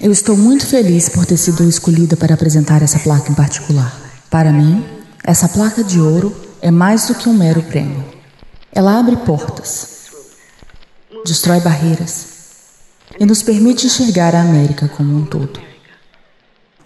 [0.00, 3.92] Eu estou muito feliz por ter sido escolhida para apresentar essa placa em particular.
[4.30, 4.84] Para mim,
[5.24, 8.04] essa placa de ouro é mais do que um mero prêmio.
[8.72, 10.06] Ela abre portas,
[11.24, 12.26] destrói barreiras
[13.18, 15.60] e nos permite enxergar a América como um todo.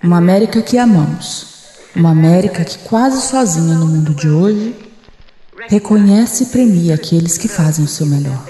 [0.02, 1.46] Uma América que amamos,
[1.94, 4.74] uma América que, quase sozinha no mundo de hoje,
[5.68, 8.44] reconhece e premia aqueles que fazem o seu melhor,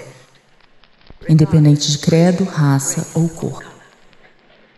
[1.29, 3.62] independente de credo, raça ou cor.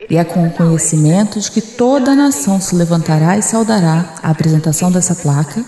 [0.08, 4.30] E é com o conhecimento de que toda a nação se levantará e saudará a
[4.30, 5.64] apresentação dessa placa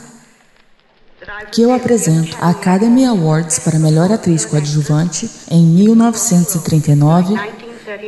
[1.50, 7.34] que eu apresento a Academy Awards para melhor atriz coadjuvante em 1939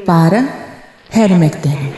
[0.04, 0.46] para
[1.10, 1.94] Harry McDaniel.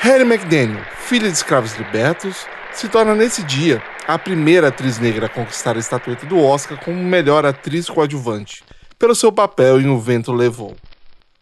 [0.00, 5.28] Harry McDaniel, filha de escravos libertos, se torna nesse dia a primeira atriz negra a
[5.28, 8.64] conquistar a estatueta do Oscar como melhor atriz coadjuvante,
[8.98, 10.76] pelo seu papel em O Vento Levou.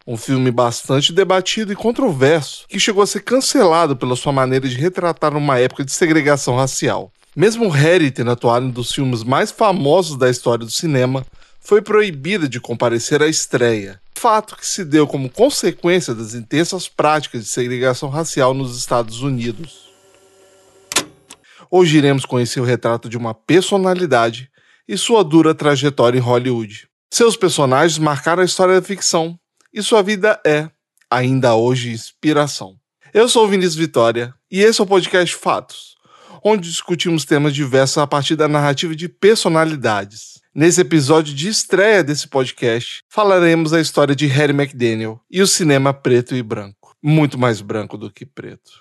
[0.06, 4.76] Um filme bastante debatido e controverso, que chegou a ser cancelado pela sua maneira de
[4.76, 7.12] retratar uma época de segregação racial.
[7.34, 11.24] Mesmo Harry tendo atuado em um dos filmes mais famosos da história do cinema,
[11.60, 14.00] foi proibida de comparecer à estreia.
[14.14, 19.89] Fato que se deu como consequência das intensas práticas de segregação racial nos Estados Unidos.
[21.72, 24.50] Hoje iremos conhecer o retrato de uma personalidade
[24.88, 26.88] e sua dura trajetória em Hollywood.
[27.14, 29.38] Seus personagens marcaram a história da ficção,
[29.72, 30.68] e sua vida é,
[31.08, 32.74] ainda hoje, inspiração.
[33.14, 35.94] Eu sou o Vinícius Vitória e esse é o podcast Fatos,
[36.44, 40.40] onde discutimos temas diversos a partir da narrativa de personalidades.
[40.52, 45.94] Nesse episódio de estreia desse podcast, falaremos a história de Harry McDaniel e o cinema
[45.94, 46.96] preto e branco.
[47.00, 48.72] Muito mais branco do que preto.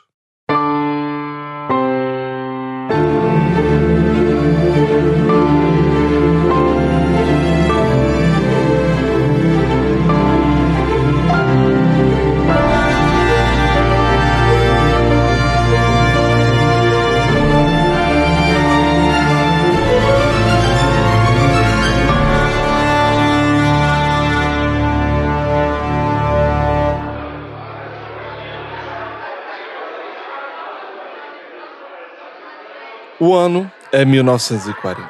[33.29, 35.07] O ano é 1940.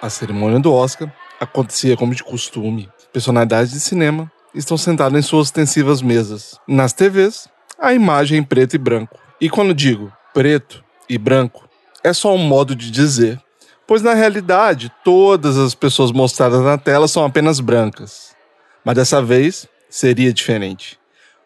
[0.00, 2.88] A cerimônia do Oscar acontecia como de costume.
[3.12, 6.58] Personalidades de cinema estão sentadas em suas extensivas mesas.
[6.66, 7.46] Nas TVs,
[7.78, 9.18] a imagem em preto e branco.
[9.38, 11.68] E quando digo preto e branco,
[12.02, 13.38] é só um modo de dizer,
[13.86, 18.34] pois na realidade todas as pessoas mostradas na tela são apenas brancas.
[18.82, 20.98] Mas dessa vez seria diferente.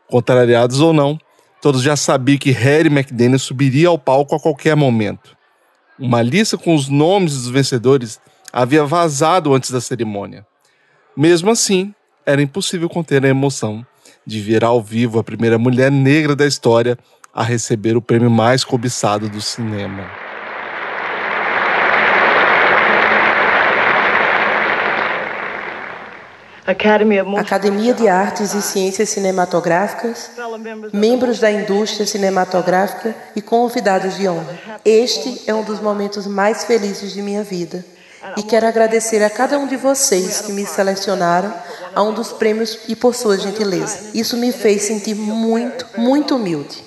[0.08, 1.18] Contrariados ou não,
[1.60, 5.36] todos já sabiam que Harry McDaniel subiria ao palco a qualquer momento.
[5.98, 8.20] Uma lista com os nomes dos vencedores
[8.52, 10.46] havia vazado antes da cerimônia.
[11.16, 11.92] Mesmo assim,
[12.24, 13.84] era impossível conter a emoção
[14.24, 16.96] de ver ao vivo a primeira mulher negra da história
[17.34, 20.27] a receber o prêmio mais cobiçado do cinema.
[27.38, 30.32] Academia de Artes e Ciências Cinematográficas,
[30.92, 34.58] membros da indústria cinematográfica e convidados de honra.
[34.84, 37.82] Este é um dos momentos mais felizes de minha vida
[38.36, 41.54] e quero agradecer a cada um de vocês que me selecionaram
[41.94, 44.10] a um dos prêmios e por sua gentileza.
[44.12, 46.84] Isso me fez sentir muito, muito humilde.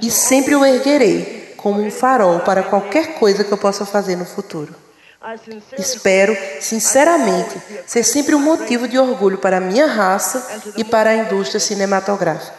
[0.00, 4.24] E sempre o erguerei como um farol para qualquer coisa que eu possa fazer no
[4.24, 4.85] futuro.
[5.76, 11.16] Espero, sinceramente, ser sempre um motivo de orgulho para a minha raça e para a
[11.16, 12.54] indústria cinematográfica.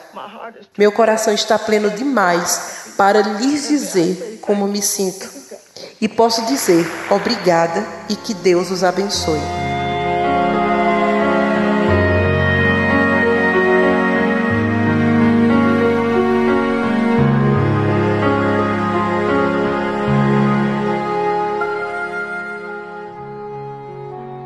[0.78, 5.30] Meu coração está pleno demais para lhes dizer como me sinto.
[6.02, 9.67] E posso dizer obrigada e que Deus os abençoe.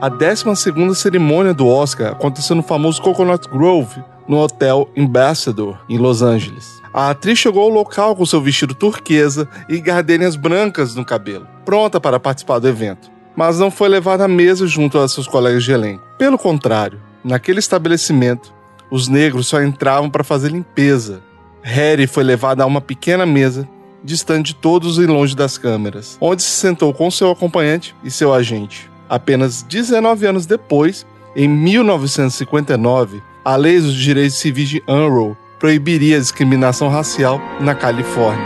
[0.02, 6.24] A 12 cerimônia do Oscar aconteceu no famoso Coconut Grove, no Hotel Ambassador, em Los
[6.24, 6.82] Angeles.
[6.92, 12.02] A atriz chegou ao local com seu vestido turquesa e gardenias brancas no cabelo, pronta
[12.02, 13.12] para participar do evento.
[13.36, 16.04] Mas não foi levada à mesa junto a seus colegas de elenco.
[16.18, 18.52] Pelo contrário, naquele estabelecimento,
[18.90, 21.22] os negros só entravam para fazer limpeza.
[21.62, 23.70] Harry foi levada a uma pequena mesa,
[24.04, 28.34] distante de todos e longe das câmeras, onde se sentou com seu acompanhante e seu
[28.34, 28.91] agente.
[29.12, 31.06] Apenas 19 anos depois,
[31.36, 38.42] em 1959, a Lei dos Direitos Civis de Monroe proibiria a discriminação racial na Califórnia.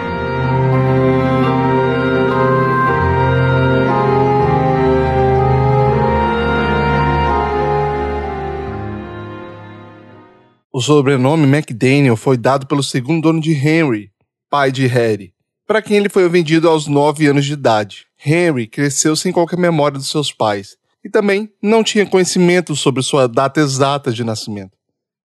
[10.74, 14.10] O sobrenome McDaniel foi dado pelo segundo dono de Henry,
[14.50, 15.35] pai de Harry
[15.68, 18.06] para quem ele foi vendido aos 9 anos de idade.
[18.24, 23.28] Henry cresceu sem qualquer memória dos seus pais e também não tinha conhecimento sobre sua
[23.28, 24.78] data exata de nascimento,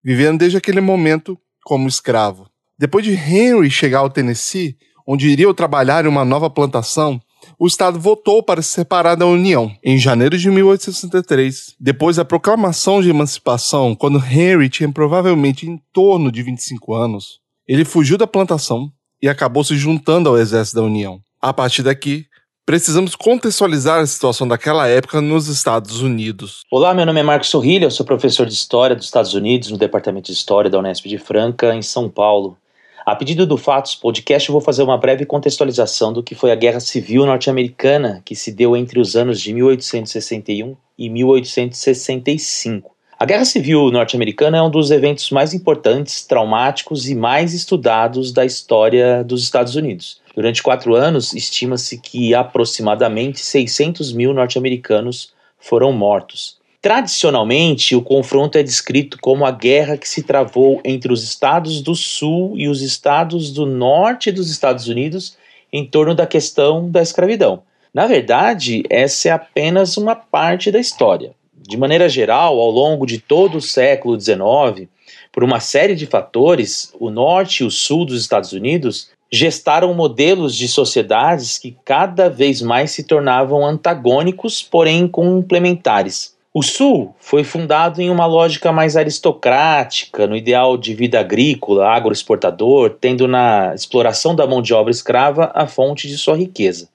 [0.04, 2.50] vivendo desde aquele momento como escravo.
[2.78, 4.78] Depois de Henry chegar ao Tennessee,
[5.08, 7.20] onde iria trabalhar em uma nova plantação,
[7.58, 11.76] o Estado votou para se separar da União em janeiro de 1863.
[11.80, 17.86] Depois da proclamação de emancipação, quando Henry tinha provavelmente em torno de 25 anos, ele
[17.86, 18.92] fugiu da plantação
[19.22, 21.20] e acabou se juntando ao exército da União.
[21.42, 22.26] A partir daqui,
[22.66, 26.62] precisamos contextualizar a situação daquela época nos Estados Unidos.
[26.72, 29.78] Olá, meu nome é Marcos Sorrilha, eu sou professor de História dos Estados Unidos no
[29.78, 32.58] Departamento de História da Unesp de Franca, em São Paulo.
[33.06, 36.56] A pedido do Fatos Podcast, eu vou fazer uma breve contextualização do que foi a
[36.56, 42.99] Guerra Civil Norte-Americana, que se deu entre os anos de 1861 e 1865.
[43.22, 48.46] A Guerra Civil Norte-Americana é um dos eventos mais importantes, traumáticos e mais estudados da
[48.46, 50.22] história dos Estados Unidos.
[50.34, 56.56] Durante quatro anos, estima-se que aproximadamente 600 mil norte-americanos foram mortos.
[56.82, 61.96] Tradicionalmente, o confronto é descrito como a guerra que se travou entre os estados do
[61.96, 65.36] sul e os estados do norte dos Estados Unidos
[65.74, 67.64] em torno da questão da escravidão.
[67.94, 71.38] Na verdade, essa é apenas uma parte da história.
[71.70, 74.90] De maneira geral, ao longo de todo o século XIX,
[75.32, 80.56] por uma série de fatores, o norte e o sul dos Estados Unidos gestaram modelos
[80.56, 86.36] de sociedades que cada vez mais se tornavam antagônicos, porém complementares.
[86.52, 92.98] O Sul foi fundado em uma lógica mais aristocrática, no ideal de vida agrícola, agroexportador,
[93.00, 96.90] tendo na exploração da mão de obra escrava a fonte de sua riqueza.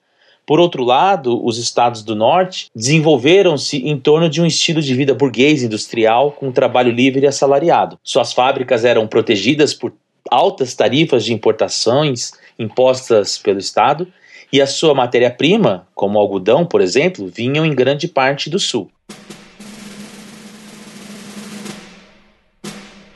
[0.46, 5.14] Por outro lado, os estados do norte desenvolveram-se em torno de um estilo de vida
[5.14, 7.98] burguês industrial com trabalho livre e assalariado.
[8.02, 9.92] Suas fábricas eram protegidas por
[10.30, 14.06] altas tarifas de importações impostas pelo Estado
[14.52, 18.90] e a sua matéria-prima, como o algodão, por exemplo, vinham em grande parte do sul.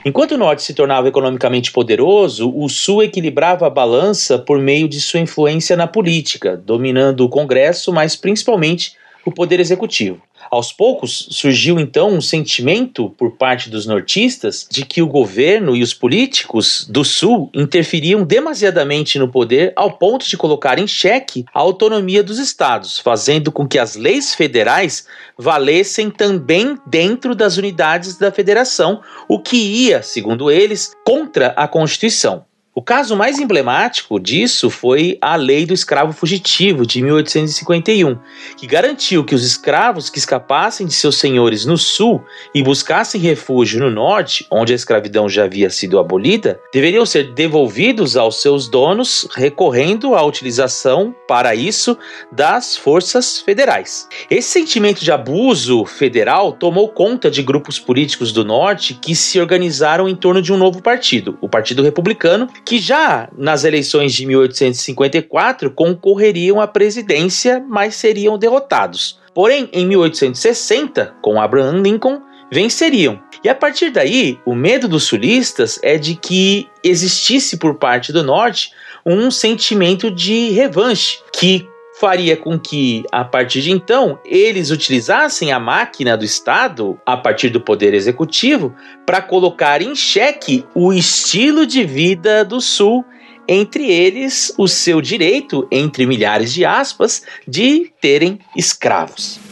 [0.04, 5.00] Enquanto o Norte se tornava economicamente poderoso, o Sul equilibrava a balança por meio de
[5.00, 8.96] sua influência na política, dominando o Congresso, mas principalmente
[9.28, 10.20] o poder executivo.
[10.50, 15.82] Aos poucos, surgiu então um sentimento por parte dos nortistas de que o governo e
[15.82, 21.60] os políticos do Sul interferiam demasiadamente no poder ao ponto de colocar em xeque a
[21.60, 28.32] autonomia dos estados, fazendo com que as leis federais valessem também dentro das unidades da
[28.32, 32.48] federação, o que ia, segundo eles, contra a Constituição.
[32.74, 38.16] O caso mais emblemático disso foi a Lei do Escravo Fugitivo de 1851,
[38.56, 42.22] que garantiu que os escravos que escapassem de seus senhores no sul
[42.54, 48.16] e buscassem refúgio no norte, onde a escravidão já havia sido abolida, deveriam ser devolvidos
[48.16, 51.98] aos seus donos, recorrendo à utilização para isso
[52.30, 54.06] das forças federais.
[54.30, 60.08] Esse sentimento de abuso federal tomou conta de grupos políticos do norte que se organizaram
[60.08, 65.70] em torno de um novo partido, o Partido Republicano, que já nas eleições de 1854
[65.70, 69.18] concorreriam à presidência, mas seriam derrotados.
[69.34, 72.20] Porém, em 1860, com Abraham Lincoln,
[72.52, 73.18] venceriam.
[73.42, 78.22] E a partir daí, o medo dos sulistas é de que existisse por parte do
[78.22, 78.70] norte
[79.06, 81.66] um sentimento de revanche, que
[81.98, 87.48] faria com que, a partir de então, eles utilizassem a máquina do Estado, a partir
[87.48, 88.74] do poder executivo,
[89.04, 93.04] para colocar em xeque o estilo de vida do Sul,
[93.48, 99.47] entre eles o seu direito, entre milhares de aspas, de terem escravos.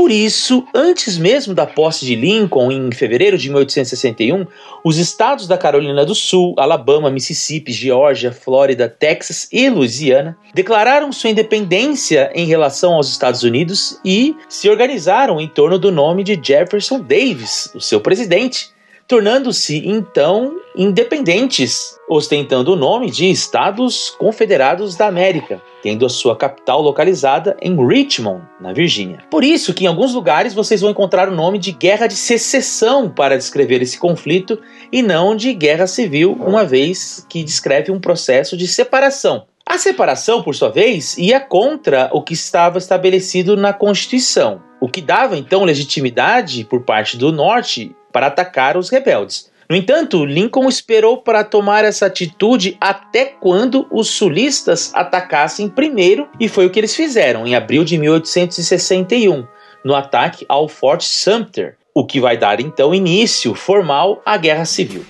[0.00, 4.46] Por isso, antes mesmo da posse de Lincoln, em fevereiro de 1861,
[4.82, 11.28] os estados da Carolina do Sul, Alabama, Mississippi, Geórgia, Flórida, Texas e Louisiana declararam sua
[11.28, 17.00] independência em relação aos Estados Unidos e se organizaram em torno do nome de Jefferson
[17.00, 18.70] Davis, o seu presidente,
[19.10, 26.80] tornando-se então independentes, ostentando o nome de Estados Confederados da América, tendo a sua capital
[26.80, 29.18] localizada em Richmond, na Virgínia.
[29.28, 33.10] Por isso que em alguns lugares vocês vão encontrar o nome de Guerra de Secessão
[33.10, 34.60] para descrever esse conflito
[34.92, 39.44] e não de Guerra Civil, uma vez que descreve um processo de separação.
[39.66, 45.00] A separação, por sua vez, ia contra o que estava estabelecido na Constituição, o que
[45.00, 49.50] dava então legitimidade por parte do Norte para atacar os rebeldes.
[49.70, 56.48] No entanto, Lincoln esperou para tomar essa atitude até quando os sulistas atacassem primeiro, e
[56.48, 59.46] foi o que eles fizeram em abril de 1861,
[59.84, 65.04] no ataque ao Fort Sumter, o que vai dar então início formal à Guerra Civil.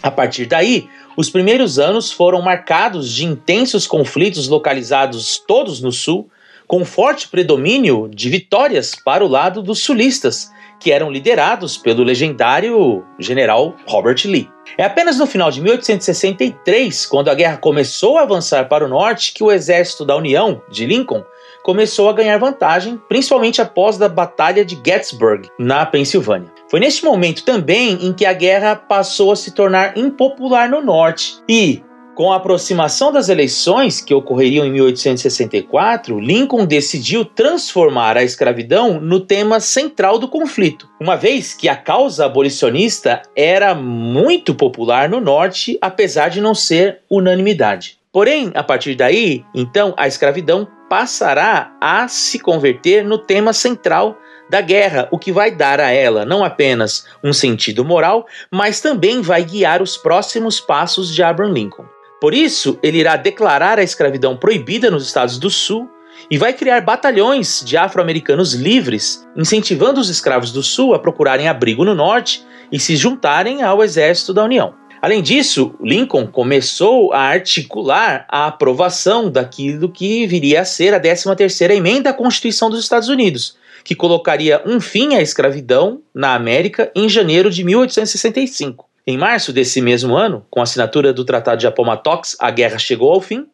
[0.00, 6.30] A partir daí, os primeiros anos foram marcados de intensos conflitos localizados todos no sul,
[6.66, 10.48] com forte predomínio de vitórias para o lado dos sulistas,
[10.80, 14.50] que eram liderados pelo legendário general Robert Lee.
[14.78, 19.34] É apenas no final de 1863, quando a guerra começou a avançar para o norte,
[19.34, 21.22] que o exército da União, de Lincoln,
[21.62, 26.50] começou a ganhar vantagem, principalmente após a Batalha de Gettysburg, na Pensilvânia.
[26.70, 31.42] Foi neste momento também em que a guerra passou a se tornar impopular no norte
[31.48, 31.82] e,
[32.14, 39.20] com a aproximação das eleições que ocorreriam em 1864, Lincoln decidiu transformar a escravidão no
[39.20, 45.78] tema central do conflito, uma vez que a causa abolicionista era muito popular no Norte,
[45.80, 47.98] apesar de não ser unanimidade.
[48.12, 54.18] Porém, a partir daí, então, a escravidão passará a se converter no tema central
[54.50, 59.22] da guerra, o que vai dar a ela não apenas um sentido moral, mas também
[59.22, 61.99] vai guiar os próximos passos de Abraham Lincoln.
[62.20, 65.88] Por isso, ele irá declarar a escravidão proibida nos Estados do Sul
[66.30, 71.84] e vai criar batalhões de afro-americanos livres, incentivando os escravos do Sul a procurarem abrigo
[71.84, 74.74] no Norte e se juntarem ao exército da União.
[75.00, 81.70] Além disso, Lincoln começou a articular a aprovação daquilo que viria a ser a 13ª
[81.70, 87.08] emenda à Constituição dos Estados Unidos, que colocaria um fim à escravidão na América em
[87.08, 88.89] janeiro de 1865.
[89.06, 93.12] Em março desse mesmo ano, com a assinatura do Tratado de Appomattox, a guerra chegou
[93.12, 93.46] ao fim,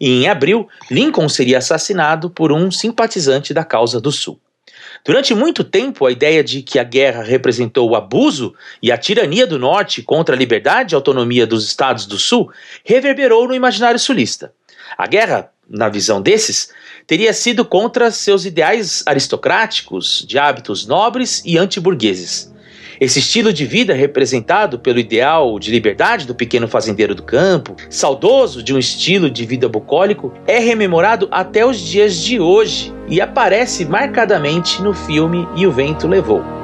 [0.00, 4.40] e em abril, Lincoln seria assassinado por um simpatizante da causa do Sul.
[5.04, 9.46] Durante muito tempo, a ideia de que a guerra representou o abuso e a tirania
[9.46, 12.50] do Norte contra a liberdade e autonomia dos estados do Sul
[12.84, 14.52] reverberou no imaginário sulista.
[14.96, 16.70] A guerra, na visão desses,
[17.06, 22.53] teria sido contra seus ideais aristocráticos, de hábitos nobres e antiburgueses.
[23.00, 28.62] Esse estilo de vida representado pelo ideal de liberdade do pequeno fazendeiro do campo, saudoso
[28.62, 33.84] de um estilo de vida bucólico, é rememorado até os dias de hoje e aparece
[33.84, 36.63] marcadamente no filme E o Vento Levou.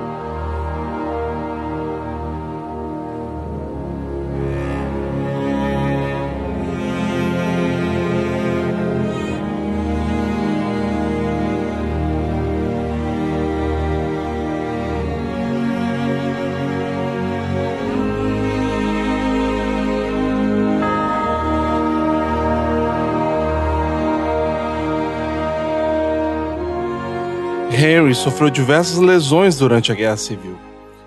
[28.11, 30.59] Henry sofreu diversas lesões durante a Guerra Civil.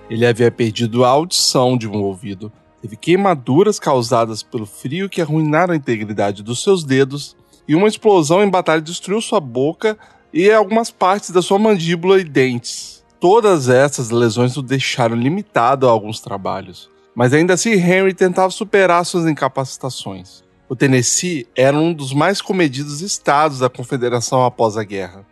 [0.09, 2.49] Ele havia perdido a audição de um ouvido,
[2.81, 7.35] teve queimaduras causadas pelo frio que arruinaram a integridade dos seus dedos,
[7.67, 9.97] e uma explosão em batalha destruiu sua boca
[10.31, 13.03] e algumas partes da sua mandíbula e dentes.
[13.19, 19.05] Todas essas lesões o deixaram limitado a alguns trabalhos, mas ainda assim Henry tentava superar
[19.05, 20.41] suas incapacitações.
[20.69, 25.25] O Tennessee era um dos mais comedidos estados da Confederação após a guerra.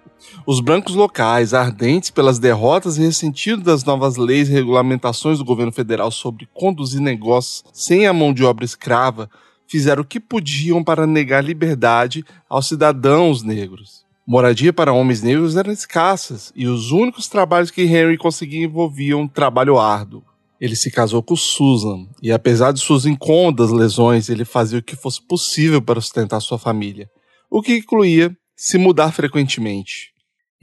[0.46, 5.72] Os brancos locais, ardentes pelas derrotas e ressentidos das novas leis e regulamentações do governo
[5.72, 9.30] federal sobre conduzir negócios sem a mão de obra escrava,
[9.68, 14.06] fizeram o que podiam para negar liberdade aos cidadãos negros.
[14.28, 19.80] Moradia para homens negros eram escassas e os únicos trabalhos que Henry conseguia envolviam trabalho
[19.80, 20.24] árduo.
[20.60, 24.96] Ele se casou com Susan e, apesar de suas incômodas lesões, ele fazia o que
[24.96, 27.10] fosse possível para sustentar sua família,
[27.50, 30.12] o que incluía se mudar frequentemente.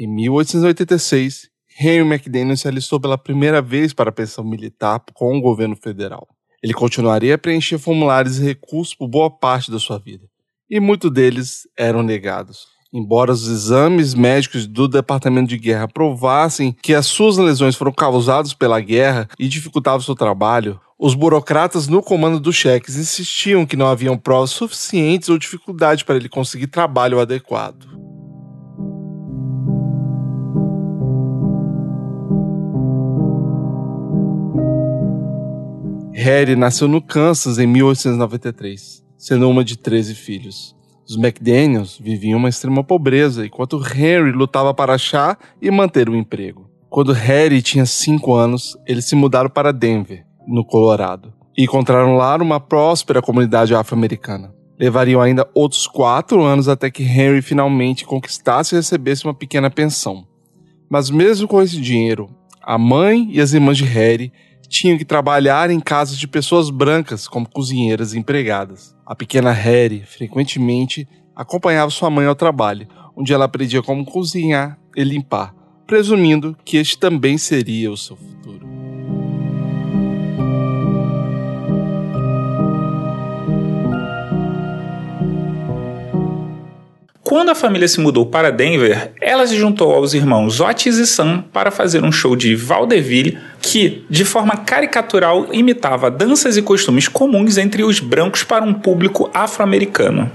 [0.01, 1.49] Em 1886,
[1.81, 6.29] Henry McDaniel se alistou pela primeira vez para a pensão militar com o governo federal.
[6.63, 10.25] Ele continuaria a preencher formulários e recursos por boa parte da sua vida,
[10.71, 12.67] e muitos deles eram negados.
[12.95, 18.55] Embora os exames médicos do Departamento de Guerra provassem que as suas lesões foram causadas
[18.55, 23.89] pela guerra e dificultavam seu trabalho, os burocratas no comando dos cheques insistiam que não
[23.89, 28.08] haviam provas suficientes ou dificuldade para ele conseguir trabalho adequado.
[36.21, 40.75] Harry nasceu no Kansas em 1893, sendo uma de 13 filhos.
[41.09, 46.69] Os McDaniels viviam uma extrema pobreza, enquanto Henry lutava para achar e manter o emprego.
[46.91, 52.35] Quando Harry tinha 5 anos, eles se mudaram para Denver, no Colorado, e encontraram lá
[52.35, 54.53] uma próspera comunidade afro-americana.
[54.77, 60.27] Levariam ainda outros quatro anos até que Henry finalmente conquistasse e recebesse uma pequena pensão.
[60.91, 62.29] Mas mesmo com esse dinheiro,
[62.61, 64.33] a mãe e as irmãs de Harry
[64.69, 68.95] tinham que trabalhar em casas de pessoas brancas como cozinheiras e empregadas.
[69.07, 75.03] A pequena Harry frequentemente acompanhava sua mãe ao trabalho, onde ela aprendia como cozinhar e
[75.03, 75.55] limpar,
[75.87, 78.68] presumindo que este também seria o seu futuro.
[87.29, 91.45] Quando a família se mudou para Denver, ela se juntou aos irmãos Otis e Sam
[91.53, 97.59] para fazer um show de vaudeville que, de forma caricatural, imitava danças e costumes comuns
[97.59, 100.33] entre os brancos para um público afro-americano.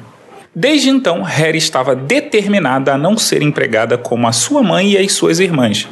[0.55, 5.13] Desde então, Harry estava determinada a não ser empregada como a sua mãe e as
[5.13, 5.87] suas irmãs,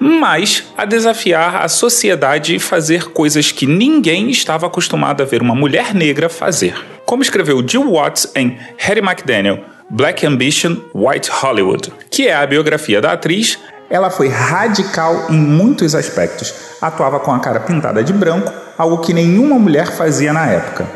[0.00, 5.54] mas a desafiar a sociedade e fazer coisas que ninguém estava acostumado a ver uma
[5.54, 6.82] mulher negra fazer.
[7.04, 13.00] Como escreveu Jill Watts em Harry McDaniel, Black Ambition, White Hollywood, que é a biografia
[13.00, 13.58] da atriz.
[13.88, 16.52] Ela foi radical em muitos aspectos.
[16.82, 20.86] Atuava com a cara pintada de branco, algo que nenhuma mulher fazia na época.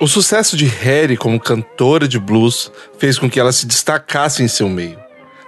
[0.00, 4.48] O sucesso de Harry como cantora de blues fez com que ela se destacasse em
[4.48, 4.98] seu meio,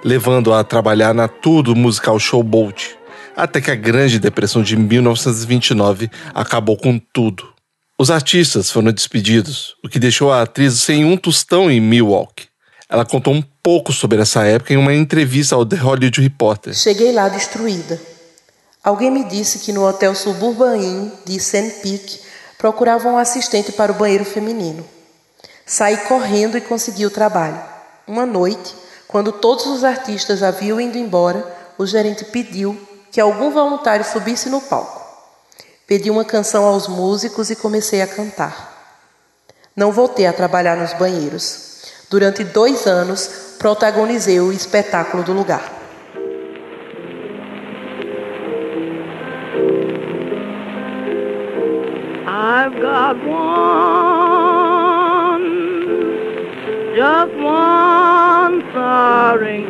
[0.05, 2.99] levando-a a trabalhar na tudo musical Showboat,
[3.43, 7.49] até que a Grande Depressão de 1929 acabou com tudo.
[7.99, 12.49] Os artistas foram despedidos, o que deixou a atriz sem um tostão em Milwaukee.
[12.89, 16.75] Ela contou um pouco sobre essa época em uma entrevista ao The Hollywood Reporter.
[16.75, 18.01] Cheguei lá destruída.
[18.83, 22.21] Alguém me disse que no hotel Suburban Inn de Sand Peak
[22.59, 24.85] procurava um assistente para o banheiro feminino.
[25.65, 27.61] Saí correndo e consegui o trabalho.
[28.07, 28.75] Uma noite,
[29.07, 31.47] quando todos os artistas haviam ido embora,
[31.79, 32.79] o gerente pediu
[33.11, 35.01] que algum voluntário subisse no palco.
[35.87, 38.71] Pedi uma canção aos músicos e comecei a cantar.
[39.75, 41.83] Não voltei a trabalhar nos banheiros.
[42.09, 45.81] Durante dois anos, protagonizei o espetáculo do lugar.
[52.27, 53.81] I've got one,
[56.95, 59.67] just one soaring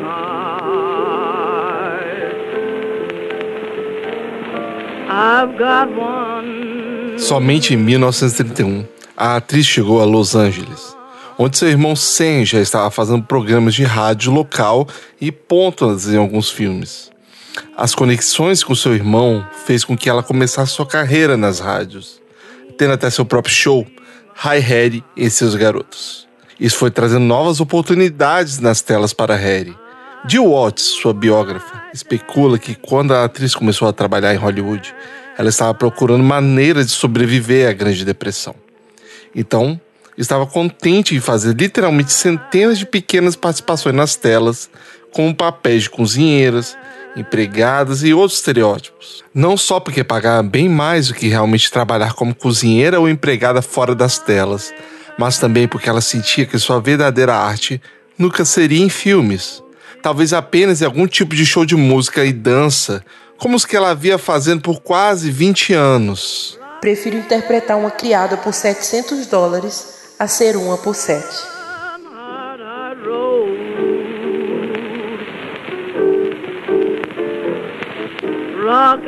[7.19, 10.97] Somente em 1931, a atriz chegou a Los Angeles,
[11.37, 14.87] onde seu irmão Sam já estava fazendo programas de rádio local
[15.21, 17.11] e pontas em alguns filmes.
[17.77, 22.23] As conexões com seu irmão fez com que ela começasse sua carreira nas rádios,
[22.79, 23.85] tendo até seu próprio show,
[24.33, 26.29] High Harry e seus garotos.
[26.59, 29.77] Isso foi trazendo novas oportunidades nas telas para Harry
[30.29, 34.95] Jill Watts, sua biógrafa, especula que quando a atriz começou a trabalhar em Hollywood,
[35.39, 38.55] ela estava procurando maneiras de sobreviver à Grande Depressão.
[39.35, 39.81] Então,
[40.19, 44.69] estava contente em fazer literalmente centenas de pequenas participações nas telas,
[45.11, 46.77] com papéis de cozinheiras,
[47.17, 49.25] empregadas e outros estereótipos.
[49.35, 53.95] Não só porque pagava bem mais do que realmente trabalhar como cozinheira ou empregada fora
[53.95, 54.71] das telas,
[55.19, 57.81] mas também porque ela sentia que sua verdadeira arte
[58.19, 59.63] nunca seria em filmes
[60.03, 63.05] talvez apenas em algum tipo de show de música e dança,
[63.39, 66.59] como os que ela havia fazendo por quase 20 anos.
[66.81, 71.25] Prefiro interpretar uma criada por 700 dólares a ser uma por 7.
[78.63, 79.05] Rock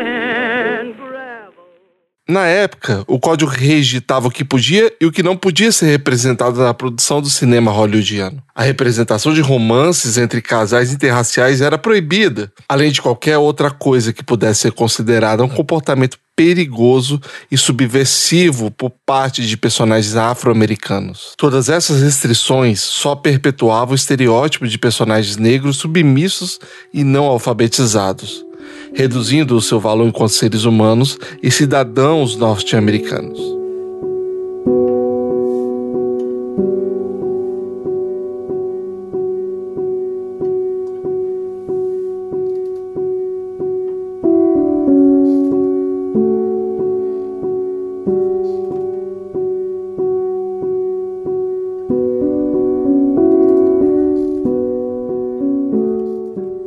[2.33, 6.59] na época, o código registrava o que podia e o que não podia ser representado
[6.61, 8.43] na produção do cinema hollywoodiano.
[8.55, 14.25] A representação de romances entre casais interraciais era proibida, além de qualquer outra coisa que
[14.25, 21.35] pudesse ser considerada um comportamento perigoso e subversivo por parte de personagens afro-americanos.
[21.37, 26.59] Todas essas restrições só perpetuavam o estereótipo de personagens negros submissos
[26.93, 28.45] e não alfabetizados
[28.95, 33.62] reduzindo o seu valor enquanto seres humanos e cidadãos norte-americanos.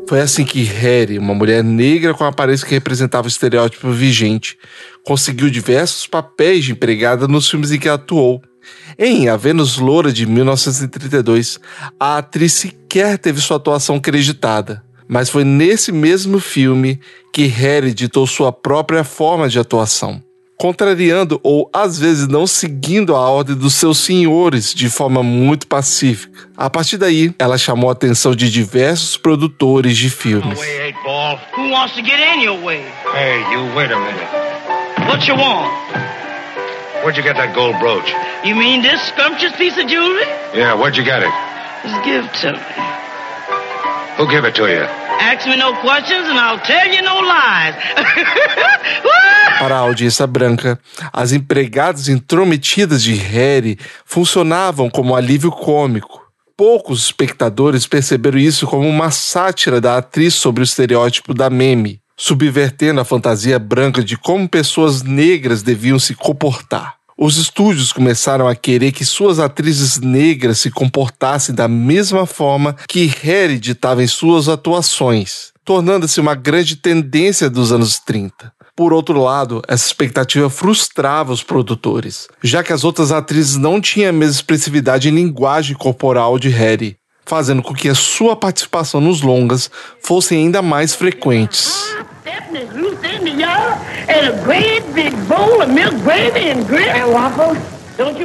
[0.07, 4.55] Foi assim que Harry, uma mulher negra com aparência que representava o estereótipo vigente,
[5.03, 8.41] conseguiu diversos papéis de empregada nos filmes em que atuou.
[8.99, 11.59] Em A Vênus Loura de 1932,
[11.99, 16.99] a atriz sequer teve sua atuação creditada, mas foi nesse mesmo filme
[17.33, 20.24] que Harry ditou sua própria forma de atuação
[20.57, 26.47] contrariando ou às vezes não seguindo a ordem dos seus senhores de forma muito pacífica.
[26.55, 30.59] A partir daí, ela chamou a atenção de diversos produtores de filmes.
[37.05, 38.11] Where'd you get that gold brooch?
[38.43, 40.25] You mean this scrumptious piece of jewelry?
[40.55, 41.29] Yeah, where'd you get it?
[41.29, 42.59] It was given to me.
[44.17, 45.04] Who gave it to you?
[45.19, 47.75] Ask me no questions and I'll tell you no lies.
[49.59, 50.77] Para a audiência branca,
[51.13, 56.21] as empregadas intrometidas de Harry funcionavam como alívio cômico.
[56.57, 63.01] Poucos espectadores perceberam isso como uma sátira da atriz sobre o estereótipo da meme, subvertendo
[63.01, 66.95] a fantasia branca de como pessoas negras deviam se comportar.
[67.17, 73.05] Os estúdios começaram a querer que suas atrizes negras se comportassem da mesma forma que
[73.05, 78.51] Harry ditava em suas atuações, tornando-se uma grande tendência dos anos 30.
[78.75, 84.09] Por outro lado, essa expectativa frustrava os produtores, já que as outras atrizes não tinham
[84.09, 89.21] a mesma expressividade em linguagem corporal de Harry, fazendo com que a sua participação nos
[89.21, 91.95] longas fossem ainda mais frequentes.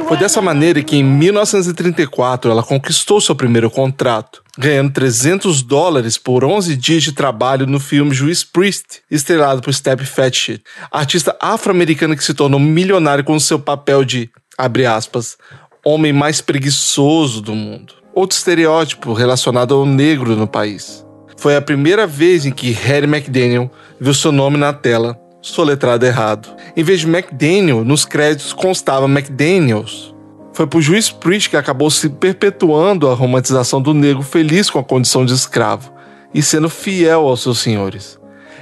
[0.07, 6.43] Foi dessa maneira que em 1934 ela conquistou seu primeiro contrato, ganhando 300 dólares por
[6.43, 12.23] 11 dias de trabalho no filme Juiz Priest, estrelado por Step Fetchit, artista afro-americana que
[12.23, 15.37] se tornou milionário com seu papel de, abre aspas,
[15.85, 17.93] homem mais preguiçoso do mundo.
[18.13, 21.05] Outro estereótipo relacionado ao negro no país.
[21.41, 26.55] Foi a primeira vez em que Harry McDaniel viu seu nome na tela, soletrado errado.
[26.77, 30.13] Em vez de McDaniel, nos créditos constava McDaniels.
[30.53, 34.83] Foi por Juiz Priest que acabou se perpetuando a romantização do negro feliz com a
[34.83, 35.91] condição de escravo
[36.31, 38.19] e sendo fiel aos seus senhores.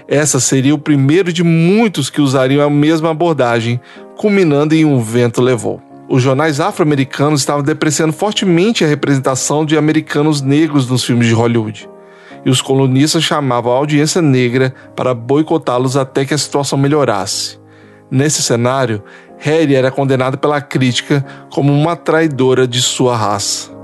[0.08, 3.78] Essa seria o primeiro de muitos que usariam a mesma abordagem,
[4.16, 5.82] culminando em Um Vento Levou.
[6.08, 11.90] Os jornais afro-americanos estavam depreciando fortemente a representação de americanos negros nos filmes de Hollywood
[12.46, 17.60] e os colunistas chamavam a audiência negra para boicotá-los até que a situação melhorasse.
[18.12, 19.04] Nesse cenário,
[19.38, 23.80] Harry era condenada pela crítica como uma traidora de sua raça.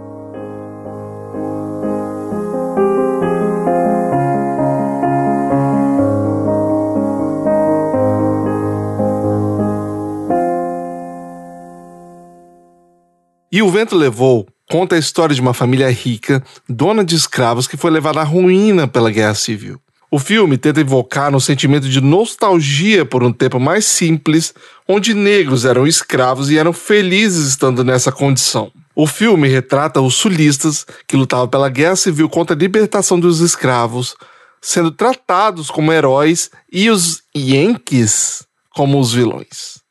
[13.52, 17.78] E o vento levou conta a história de uma família rica, dona de escravos, que
[17.78, 19.80] foi levada à ruína pela Guerra Civil.
[20.10, 24.54] O filme tenta evocar um sentimento de nostalgia por um tempo mais simples,
[24.88, 28.71] onde negros eram escravos e eram felizes estando nessa condição.
[28.95, 34.15] O filme retrata os sulistas que lutavam pela guerra civil contra a libertação dos escravos,
[34.62, 39.85] sendo tratados como heróis e os Yankees como os vilões.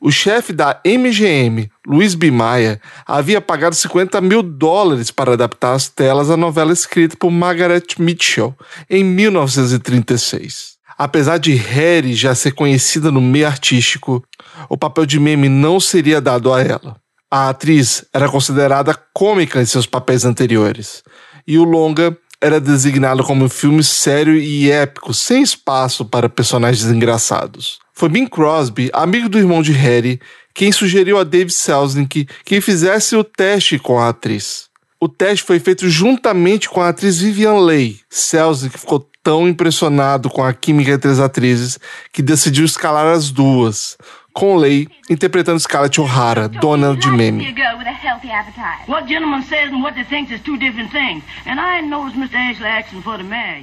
[0.00, 6.30] O chefe da MGM, Luiz Bimaia, havia pagado 50 mil dólares para adaptar as telas
[6.30, 8.54] à novela escrita por Margaret Mitchell
[8.88, 10.78] em 1936.
[10.96, 14.22] Apesar de Harry já ser conhecida no meio artístico,
[14.68, 16.96] o papel de meme não seria dado a ela.
[17.28, 21.02] A atriz era considerada cômica em seus papéis anteriores,
[21.44, 26.84] e o longa era designado como um filme sério e épico, sem espaço para personagens
[26.90, 27.78] engraçados.
[27.92, 30.20] Foi Bing Crosby, amigo do irmão de Harry,
[30.54, 34.68] quem sugeriu a Dave Selznick que fizesse o teste com a atriz.
[35.00, 38.00] O teste foi feito juntamente com a atriz Vivian Leigh.
[38.10, 41.78] Selznick ficou tão impressionado com a química entre as atrizes
[42.12, 43.96] que decidiu escalar as duas,
[44.38, 47.52] com Leigh interpretando Scarlett O'Hara, dona de meme.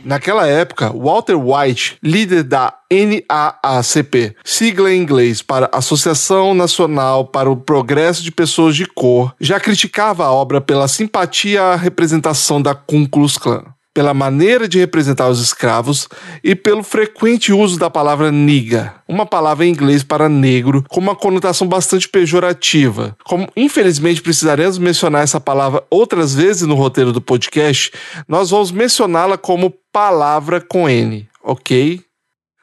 [0.03, 7.55] Naquela época, Walter White, líder da NAACP, sigla em inglês para Associação Nacional para o
[7.55, 13.07] Progresso de Pessoas de Cor, já criticava a obra pela simpatia à representação da Ku
[13.07, 16.09] Klux Klan pela maneira de representar os escravos
[16.43, 21.15] e pelo frequente uso da palavra niga, uma palavra em inglês para negro com uma
[21.15, 23.15] conotação bastante pejorativa.
[23.23, 27.93] Como infelizmente precisaremos mencionar essa palavra outras vezes no roteiro do podcast,
[28.27, 32.04] nós vamos mencioná-la como palavra com N, ok?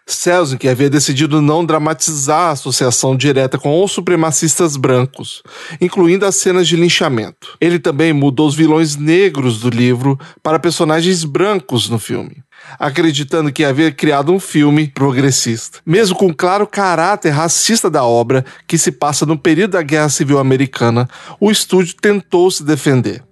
[0.07, 5.43] Selznick havia decidido não dramatizar a associação direta com os supremacistas brancos,
[5.81, 7.57] incluindo as cenas de linchamento.
[7.61, 12.43] Ele também mudou os vilões negros do livro para personagens brancos no filme,
[12.79, 15.79] acreditando que havia criado um filme progressista.
[15.87, 20.09] Mesmo com o claro caráter racista da obra, que se passa no período da Guerra
[20.09, 21.09] Civil Americana,
[21.41, 23.23] o estúdio tentou se defender.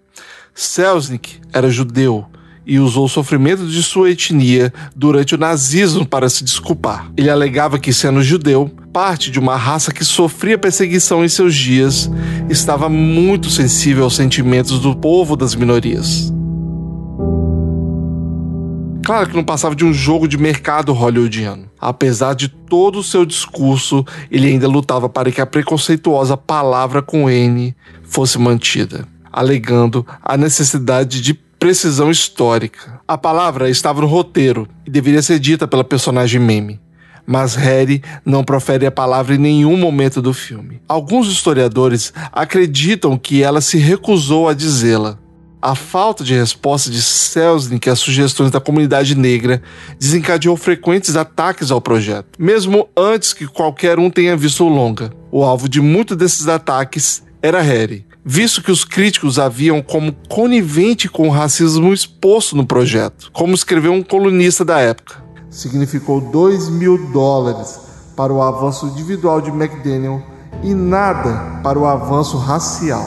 [0.55, 2.30] Selznick era judeu
[2.67, 7.11] e usou o sofrimento de sua etnia durante o nazismo para se desculpar.
[7.17, 12.11] Ele alegava que, sendo judeu, parte de uma raça que sofria perseguição em seus dias,
[12.49, 16.33] estava muito sensível aos sentimentos do povo das minorias.
[19.03, 21.69] Claro que não passava de um jogo de mercado hollywoodiano.
[21.81, 27.29] Apesar de todo o seu discurso, ele ainda lutava para que a preconceituosa palavra com
[27.29, 32.99] N fosse mantida, alegando a necessidade de precisão histórica.
[33.07, 36.81] A palavra estava no roteiro e deveria ser dita pela personagem meme
[37.27, 40.83] mas Harry não profere a palavra em nenhum momento do filme.
[40.89, 45.17] Alguns historiadores acreditam que ela se recusou a dizê-la.
[45.63, 49.63] A falta de resposta de Selznick às sugestões da comunidade negra
[49.97, 55.13] desencadeou frequentes ataques ao projeto, mesmo antes que qualquer um tenha visto o longa.
[55.31, 61.09] O alvo de muitos desses ataques era Harry, visto que os críticos haviam como conivente
[61.09, 65.21] com o racismo exposto no projeto, como escreveu um colunista da época.
[65.51, 67.81] Significou 2 mil dólares
[68.17, 70.23] para o avanço individual de McDaniel
[70.63, 73.05] e nada para o avanço racial.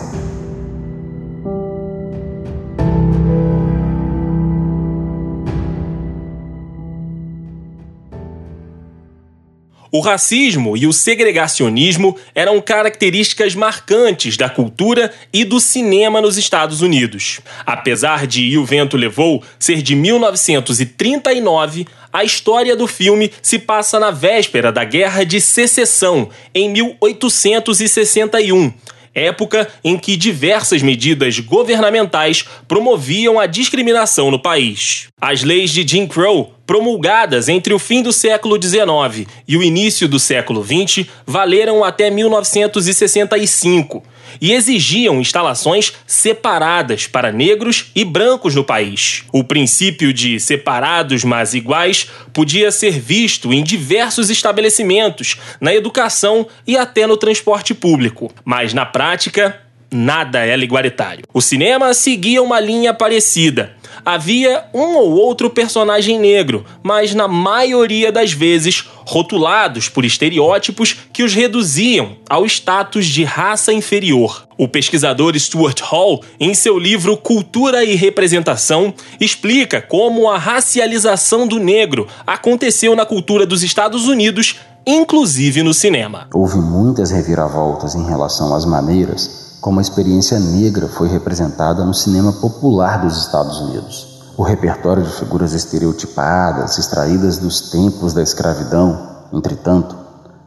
[9.96, 16.82] O racismo e o segregacionismo eram características marcantes da cultura e do cinema nos Estados
[16.82, 17.42] Unidos.
[17.64, 24.00] Apesar de E o Vento Levou ser de 1939, a história do filme se passa
[24.00, 28.74] na véspera da Guerra de Secessão, em 1861
[29.14, 35.08] época em que diversas medidas governamentais promoviam a discriminação no país.
[35.22, 40.08] As leis de Jim Crow, promulgadas entre o fim do século XIX e o início
[40.08, 44.04] do século XX, valeram até 1965
[44.42, 49.24] e exigiam instalações separadas para negros e brancos no país.
[49.32, 56.78] O princípio de separados mas iguais podia ser visto em diversos estabelecimentos, na educação e
[56.78, 59.60] até no transporte público, mas na prática,
[59.92, 61.26] nada era igualitário.
[61.34, 68.12] O cinema seguia uma linha parecida havia um ou outro personagem negro, mas na maioria
[68.12, 74.48] das vezes rotulados por estereótipos que os reduziam ao status de raça inferior.
[74.58, 81.60] O pesquisador Stuart Hall, em seu livro Cultura e Representação, explica como a racialização do
[81.60, 86.28] negro aconteceu na cultura dos Estados Unidos, inclusive no cinema.
[86.34, 92.34] Houve muitas reviravoltas em relação às maneiras como a experiência negra foi representada no cinema
[92.34, 94.22] popular dos Estados Unidos.
[94.36, 99.96] O repertório de figuras estereotipadas, extraídas dos tempos da escravidão, entretanto,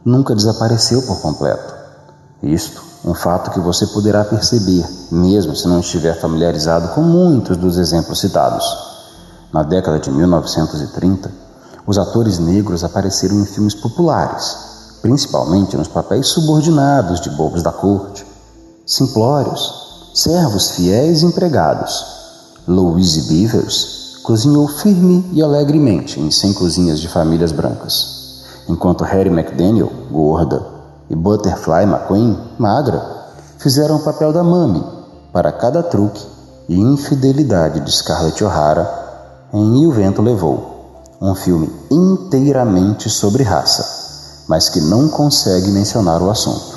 [0.05, 1.73] nunca desapareceu por completo.
[2.43, 7.79] Isto, um fato que você poderá perceber, mesmo se não estiver familiarizado com muitos dos
[7.79, 8.63] exemplos citados.
[9.51, 11.31] Na década de 1930,
[11.87, 18.26] os atores negros apareceram em filmes populares, principalmente nos papéis subordinados de bobos da corte
[18.87, 22.05] simplórios, servos fiéis e empregados.
[22.65, 29.91] Louise Beavers cozinhou firme e alegremente em 100 cozinhas de famílias brancas, enquanto Harry McDaniel,
[30.09, 30.65] gorda,
[31.09, 33.03] e Butterfly McQueen, magra,
[33.57, 34.83] fizeram o papel da mami
[35.33, 36.25] para cada truque
[36.69, 38.89] e infidelidade de Scarlett O'Hara
[39.53, 46.21] em E o Vento Levou, um filme inteiramente sobre raça, mas que não consegue mencionar
[46.21, 46.76] o assunto.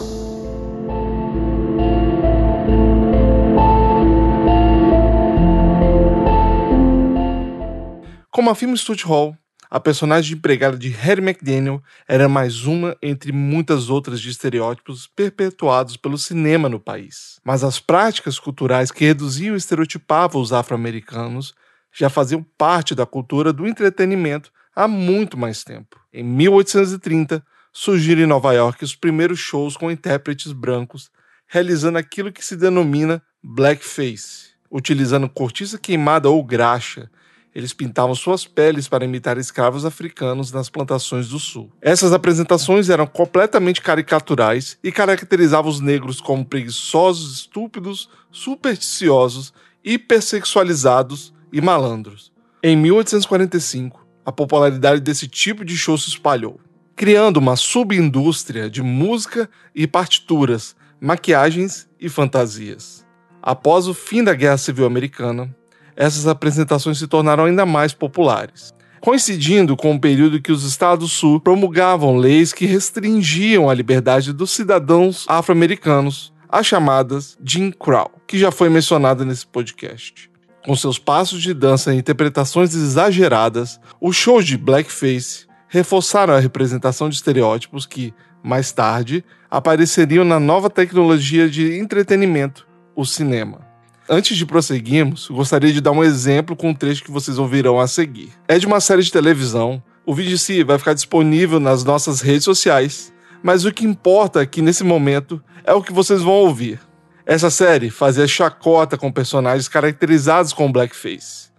[8.32, 9.36] Como a Film Studio Hall,
[9.68, 15.96] a personagem empregada de Harry McDaniel era mais uma entre muitas outras de estereótipos perpetuados
[15.96, 17.40] pelo cinema no país.
[17.44, 21.52] Mas as práticas culturais que reduziam e estereotipavam os afro-americanos
[21.92, 25.98] já faziam parte da cultura do entretenimento há muito mais tempo.
[26.12, 31.10] Em 1830, surgiram em Nova York os primeiros shows com intérpretes brancos
[31.48, 37.10] realizando aquilo que se denomina blackface, utilizando cortiça queimada ou graxa
[37.54, 41.70] eles pintavam suas peles para imitar escravos africanos nas plantações do sul.
[41.80, 49.52] Essas apresentações eram completamente caricaturais e caracterizavam os negros como preguiçosos, estúpidos, supersticiosos,
[49.84, 52.32] hipersexualizados e malandros.
[52.62, 56.60] Em 1845, a popularidade desse tipo de show se espalhou,
[56.94, 63.04] criando uma subindústria de música e partituras, maquiagens e fantasias.
[63.42, 65.54] Após o fim da Guerra Civil Americana,
[66.00, 68.72] essas apresentações se tornaram ainda mais populares.
[69.02, 74.50] Coincidindo com o período que os Estados Sul promulgavam leis que restringiam a liberdade dos
[74.50, 80.30] cidadãos afro-americanos, as chamadas Jim Crow, que já foi mencionada nesse podcast.
[80.64, 87.10] Com seus passos de dança e interpretações exageradas, os shows de blackface reforçaram a representação
[87.10, 93.69] de estereótipos que, mais tarde, apareceriam na nova tecnologia de entretenimento, o cinema.
[94.12, 97.86] Antes de prosseguirmos, gostaria de dar um exemplo com um trecho que vocês ouvirão a
[97.86, 98.32] seguir.
[98.48, 99.80] É de uma série de televisão.
[100.04, 104.40] O vídeo em si vai ficar disponível nas nossas redes sociais, mas o que importa
[104.40, 106.80] aqui nesse momento é o que vocês vão ouvir.
[107.24, 111.50] Essa série fazia chacota com personagens caracterizados com blackface.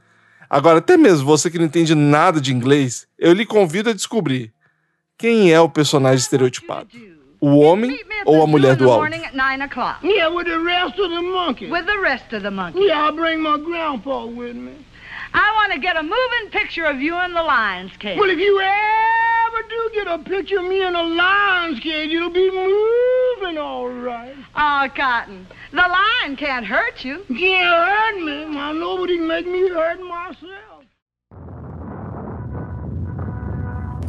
[0.49, 4.51] Agora, até mesmo você que não entende nada de inglês, eu lhe convido a descobrir
[5.17, 6.89] quem é o personagem estereotipado.
[7.43, 9.19] O homem ou a mulher do áudio?
[10.03, 11.71] Yeah, with the rest of the monkeys.
[11.71, 12.83] With the rest of the monkeys.
[12.85, 14.73] Yeah, I'll bring my grandpa with me.
[15.33, 18.19] I want to get a moving picture of you in the lion's cage.
[18.19, 22.29] Well, if you ever do get a picture of me in a lion's cage, it'll
[22.29, 24.35] be moving all right.
[24.55, 27.23] Oh, Cotton, the lion can't hurt you.
[27.27, 28.59] Can't hurt me.
[28.59, 30.70] I know, but he can make me hurt myself.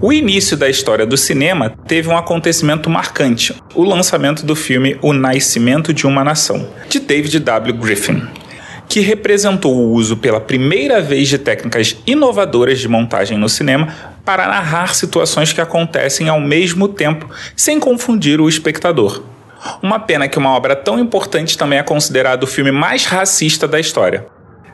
[0.04, 5.12] O início da história do cinema teve um acontecimento marcante: o lançamento do filme O
[5.12, 7.76] Nascimento de uma Nação, de David W.
[7.76, 8.26] Griffin,
[8.88, 14.48] que representou o uso pela primeira vez de técnicas inovadoras de montagem no cinema para
[14.48, 19.22] narrar situações que acontecem ao mesmo tempo, sem confundir o espectador.
[19.80, 23.78] Uma pena que uma obra tão importante também é considerado o filme mais racista da
[23.78, 24.26] história.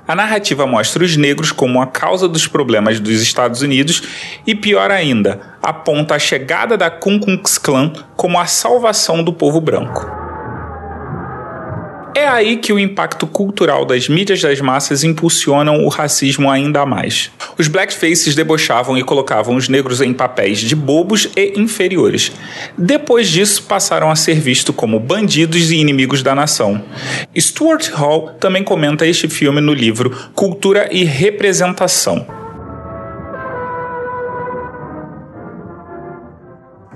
[0.09, 4.03] A narrativa mostra os negros como a causa dos problemas dos Estados Unidos
[4.47, 9.61] e, pior ainda, aponta a chegada da Ku Klux Klan como a salvação do povo
[9.61, 10.18] branco.
[12.19, 17.31] É aí que o impacto cultural das mídias das massas impulsionam o racismo ainda mais.
[17.57, 22.33] Os blackfaces debochavam e colocavam os negros em papéis de bobos e inferiores.
[22.77, 26.83] Depois disso, passaram a ser vistos como bandidos e inimigos da nação.
[27.39, 32.48] Stuart Hall também comenta este filme no livro Cultura e Representação.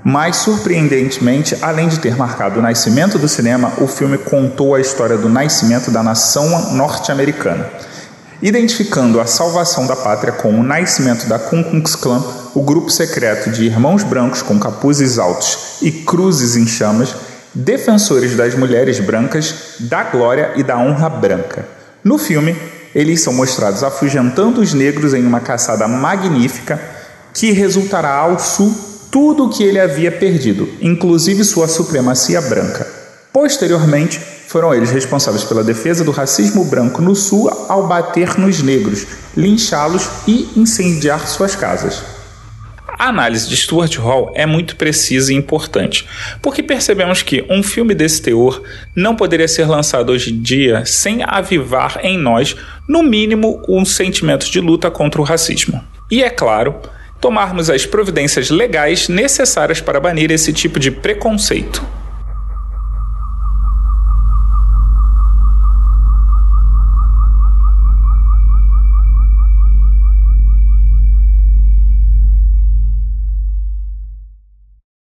[0.03, 5.17] Mas, surpreendentemente, além de ter marcado o nascimento do cinema, o filme contou a história
[5.17, 7.69] do nascimento da nação norte-americana.
[8.41, 12.21] Identificando a salvação da pátria com o nascimento da Ku Klux Klan,
[12.53, 17.15] o grupo secreto de irmãos brancos com capuzes altos e cruzes em chamas,
[17.53, 21.65] defensores das mulheres brancas, da glória e da honra branca.
[22.03, 22.53] No filme,
[22.93, 26.77] eles são mostrados afugentando os negros em uma caçada magnífica
[27.33, 32.87] que resultará ao sul tudo o que ele havia perdido, inclusive sua supremacia branca.
[33.31, 39.05] Posteriormente, foram eles responsáveis pela defesa do racismo branco no Sul ao bater nos negros,
[39.37, 42.01] linchá-los e incendiar suas casas.
[42.97, 46.07] A análise de Stuart Hall é muito precisa e importante,
[46.41, 48.63] porque percebemos que um filme desse teor
[48.95, 52.55] não poderia ser lançado hoje em dia sem avivar em nós,
[52.87, 55.83] no mínimo, um sentimento de luta contra o racismo.
[56.09, 56.75] E é claro,
[57.23, 61.81] tomarmos as providências legais necessárias para banir esse tipo de preconceito.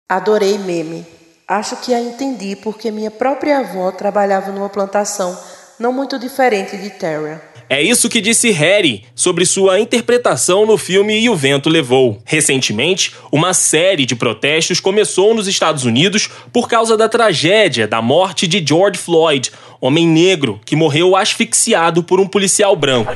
[0.09, 1.05] Adorei meme.
[1.49, 5.37] Acho que a entendi porque minha própria avó trabalhava numa plantação
[5.77, 7.52] não muito diferente de Terra.
[7.69, 12.21] É isso que disse Harry sobre sua interpretação no filme E o Vento Levou.
[12.25, 18.47] Recentemente, uma série de protestos começou nos Estados Unidos por causa da tragédia da morte
[18.47, 23.13] de George Floyd, homem negro que morreu asfixiado por um policial branco.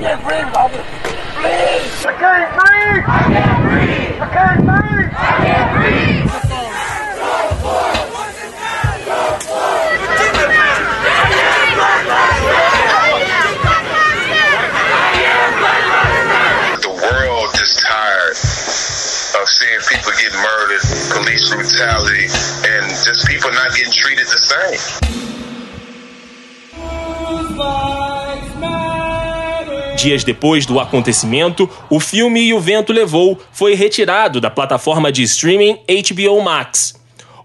[19.58, 20.84] Seeing people get murdered,
[21.16, 22.28] police brutality,
[22.68, 24.80] and just people not getting treated the same.
[29.96, 35.22] Dias depois do acontecimento, o filme E o Vento Levou foi retirado da plataforma de
[35.22, 36.94] streaming HBO Max.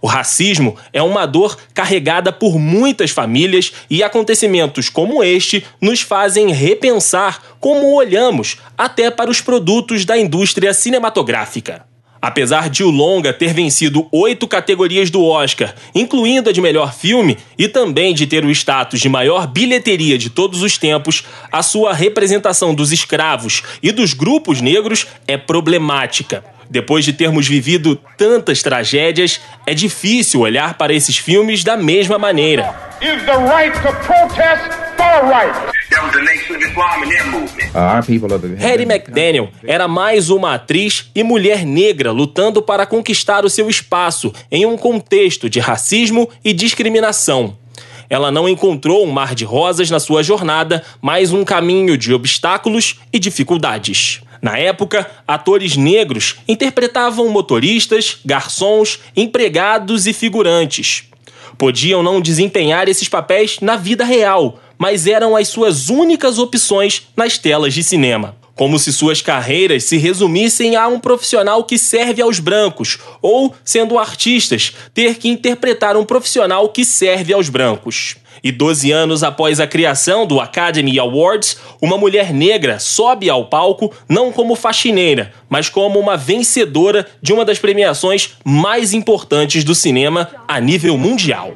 [0.02, 6.52] O racismo é uma dor carregada por muitas famílias e acontecimentos como este nos fazem
[6.52, 11.91] repensar como olhamos até para os produtos da indústria cinematográfica.
[12.22, 17.36] Apesar de o longa ter vencido oito categorias do Oscar, incluindo a de melhor filme,
[17.58, 21.94] e também de ter o status de maior bilheteria de todos os tempos, a sua
[21.94, 26.44] representação dos escravos e dos grupos negros é problemática.
[26.72, 32.74] Depois de termos vivido tantas tragédias, é difícil olhar para esses filmes da mesma maneira.
[38.58, 44.34] Harry McDaniel era mais uma atriz e mulher negra lutando para conquistar o seu espaço
[44.50, 47.58] em um contexto de racismo e discriminação.
[48.10, 53.00] ela não encontrou um mar de rosas na sua jornada, mas um caminho de obstáculos
[53.12, 54.22] e dificuldades.
[54.42, 61.04] Na época, atores negros interpretavam motoristas, garçons, empregados e figurantes.
[61.58, 67.38] Podiam não desempenhar esses papéis na vida real, mas eram as suas únicas opções nas
[67.38, 68.36] telas de cinema.
[68.56, 73.98] Como se suas carreiras se resumissem a um profissional que serve aos brancos, ou, sendo
[73.98, 78.18] artistas, ter que interpretar um profissional que serve aos brancos.
[78.44, 83.94] E 12 anos após a criação do Academy Awards, uma mulher negra sobe ao palco
[84.10, 90.30] não como faxineira, mas como uma vencedora de uma das premiações mais importantes do cinema
[90.48, 91.54] a nível mundial.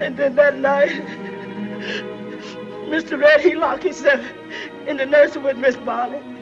[0.00, 1.02] And then that night,
[2.88, 3.16] Mr.
[3.16, 4.20] Red, he locked himself
[4.88, 6.37] in the nursery with Miss Bonnie.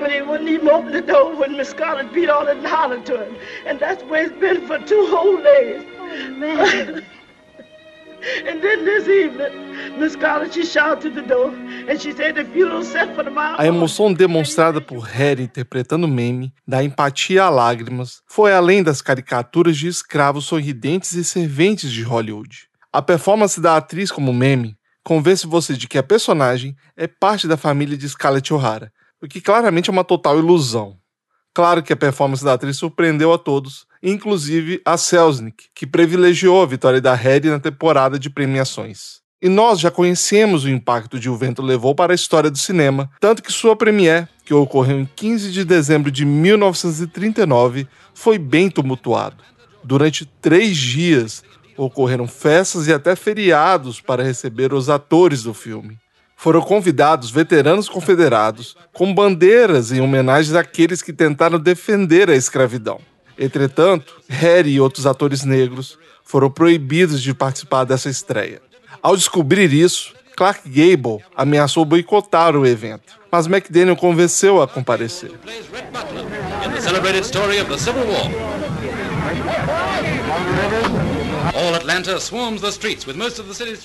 [0.00, 3.06] But he wouldn't even open the door when Miss Scarlett beat on it and hollered
[3.06, 3.36] to him.
[3.66, 5.84] And that's where it's been for two whole days.
[5.98, 7.04] Oh, man.
[8.46, 11.50] and then this evening, Miss Scarlett, she shouted to the door
[11.88, 13.56] and she said the funeral set for tomorrow.
[13.58, 19.76] A emoção demonstrada por Harry interpretando meme, da empatia a lágrimas, foi além das caricaturas
[19.76, 22.68] de escravos sorridentes e serventes de Hollywood.
[22.92, 24.76] A performance da atriz como meme
[25.06, 28.90] convence você de que a personagem é parte da família de Scarlett O'Hara
[29.26, 30.96] o que claramente é uma total ilusão.
[31.52, 36.66] Claro que a performance da atriz surpreendeu a todos, inclusive a Selznick, que privilegiou a
[36.66, 39.20] vitória da Harry na temporada de premiações.
[39.42, 43.10] E nós já conhecemos o impacto de O Vento Levou para a história do cinema,
[43.18, 49.42] tanto que sua premiere, que ocorreu em 15 de dezembro de 1939, foi bem tumultuado.
[49.82, 51.42] Durante três dias,
[51.76, 55.98] ocorreram festas e até feriados para receber os atores do filme
[56.36, 63.00] foram convidados veteranos confederados com bandeiras em homenagem àqueles que tentaram defender a escravidão.
[63.38, 68.60] Entretanto, Harry e outros atores negros foram proibidos de participar dessa estreia.
[69.02, 75.32] Ao descobrir isso, Clark Gable ameaçou boicotar o evento, mas McDaniel convenceu a comparecer.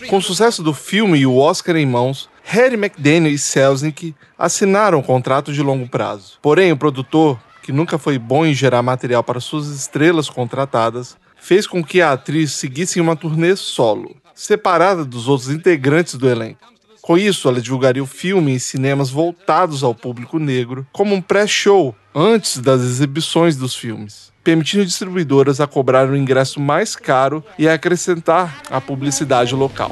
[0.10, 5.00] Com o sucesso do filme e o Oscar em mãos, Harry McDaniel e Selznick assinaram
[5.00, 6.38] um contrato de longo prazo.
[6.42, 11.66] Porém, o produtor, que nunca foi bom em gerar material para suas estrelas contratadas, fez
[11.66, 16.72] com que a atriz seguisse em uma turnê solo, separada dos outros integrantes do elenco.
[17.02, 21.96] Com isso, ela divulgaria o filme em cinemas voltados ao público negro como um pré-show
[22.14, 27.74] antes das exibições dos filmes permitindo distribuidoras a cobrar o ingresso mais caro e a
[27.76, 29.92] acrescentar a publicidade local.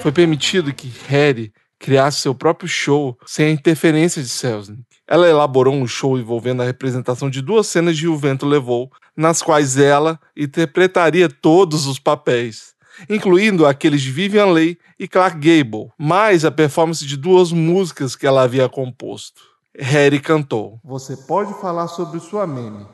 [0.00, 4.82] Foi permitido que Harry criasse seu próprio show sem a interferência de Selznick.
[5.06, 9.40] Ela elaborou um show envolvendo a representação de duas cenas de O Vento Levou, nas
[9.42, 12.76] quais ela interpretaria todos os papéis
[13.08, 18.26] incluindo aqueles de Vivian Leigh e Clark Gable, mais a performance de duas músicas que
[18.26, 19.42] ela havia composto.
[19.78, 22.86] Harry cantou: Você pode falar sobre sua meme,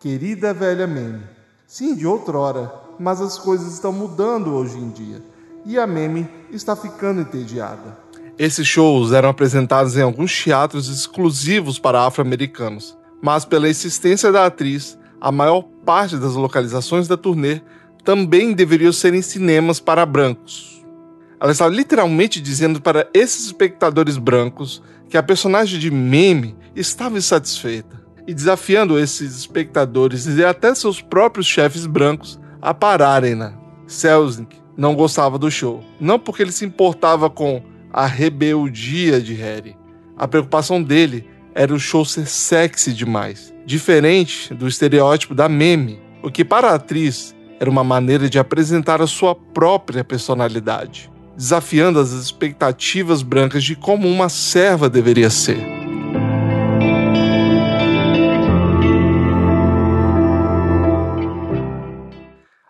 [0.00, 1.22] querida velha meme.
[1.66, 5.22] Sim, de outrora, mas as coisas estão mudando hoje em dia
[5.64, 7.98] e a meme está ficando entediada.
[8.38, 14.98] Esses shows eram apresentados em alguns teatros exclusivos para afro-americanos, mas pela insistência da atriz,
[15.20, 17.60] a maior parte das localizações da turnê
[18.04, 20.84] também deveriam ser em cinemas para brancos.
[21.40, 28.04] Ela está literalmente dizendo para esses espectadores brancos que a personagem de meme estava insatisfeita
[28.26, 33.52] e desafiando esses espectadores e até seus próprios chefes brancos a pararem-na.
[33.86, 37.62] Selznick não gostava do show, não porque ele se importava com
[37.92, 39.76] a rebeldia de Harry.
[40.16, 46.28] A preocupação dele era o show ser sexy demais, diferente do estereótipo da meme, o
[46.28, 52.10] que para a atriz era uma maneira de apresentar a sua própria personalidade, desafiando as
[52.10, 55.75] expectativas brancas de como uma serva deveria ser.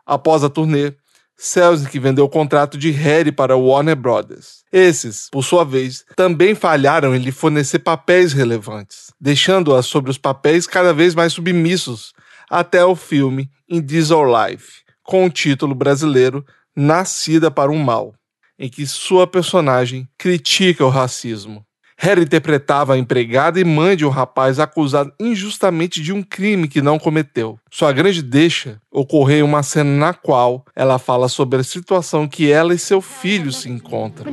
[0.07, 0.95] Após a turnê,
[1.37, 4.65] Selznick vendeu o contrato de Harry para Warner Brothers.
[4.73, 10.67] Esses, por sua vez, também falharam em lhe fornecer papéis relevantes, deixando-a sobre os papéis
[10.67, 12.15] cada vez mais submissos
[12.49, 16.45] até o filme In This Life, com o título brasileiro
[16.75, 18.15] Nascida para um Mal,
[18.59, 21.67] em que sua personagem critica o racismo.
[21.99, 26.83] Harry interpretava a empregada e mãe de um rapaz acusado injustamente de um crime que
[26.83, 27.59] não cometeu.
[27.71, 32.51] Sua grande deixa ocorreu em uma cena na qual ela fala sobre a situação que
[32.51, 34.31] ela e seu filho se encontram.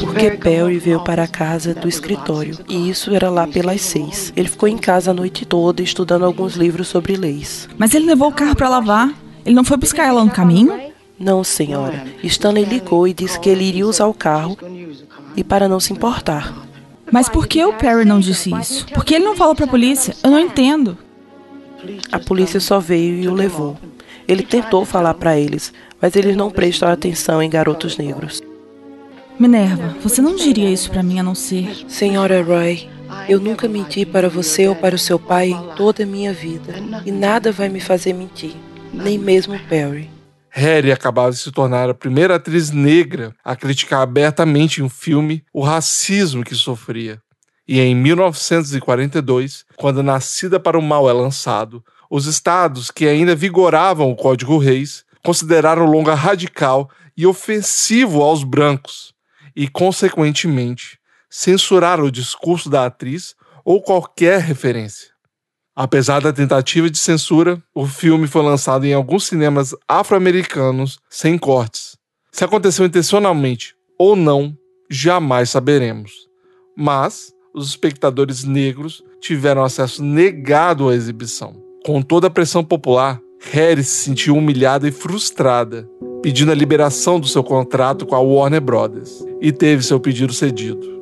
[0.00, 4.32] Porque Perry veio para a casa do escritório e isso era lá pelas seis.
[4.36, 7.68] Ele ficou em casa a noite toda estudando alguns livros sobre leis.
[7.78, 9.14] Mas ele levou o carro para lavar.
[9.46, 10.88] Ele não foi buscar ela no caminho?
[11.18, 12.04] Não, senhora.
[12.22, 14.56] Stanley ligou e disse que ele iria usar o carro
[15.36, 16.54] e para não se importar.
[17.10, 18.86] Mas por que o Perry não disse isso?
[18.86, 20.14] Por que ele não falou para a polícia?
[20.22, 20.96] Eu não entendo.
[22.12, 23.78] A polícia só veio e o levou.
[24.26, 28.42] Ele tentou falar para eles, mas eles não prestam atenção em garotos negros.
[29.38, 31.84] Minerva, você não diria isso para mim a não ser.
[31.88, 32.88] Senhora Roy,
[33.28, 36.74] eu nunca menti para você ou para o seu pai em toda a minha vida.
[37.06, 38.54] E nada vai me fazer mentir,
[38.92, 40.10] nem mesmo Perry.
[40.50, 45.44] Harry acabava de se tornar a primeira atriz negra a criticar abertamente em um filme
[45.52, 47.20] o racismo que sofria.
[47.66, 54.10] E em 1942, quando Nascida para o Mal é lançado, os estados que ainda vigoravam
[54.10, 59.12] o Código Reis consideraram o longa radical e ofensivo aos brancos
[59.54, 63.34] e, consequentemente, censuraram o discurso da atriz
[63.64, 65.17] ou qualquer referência.
[65.80, 71.96] Apesar da tentativa de censura, o filme foi lançado em alguns cinemas afro-americanos sem cortes.
[72.32, 74.52] Se aconteceu intencionalmente ou não,
[74.90, 76.10] jamais saberemos.
[76.76, 81.54] Mas os espectadores negros tiveram acesso negado à exibição.
[81.86, 83.20] Com toda a pressão popular,
[83.52, 85.88] Harry se sentiu humilhada e frustrada,
[86.20, 90.97] pedindo a liberação do seu contrato com a Warner Brothers, e teve seu pedido cedido.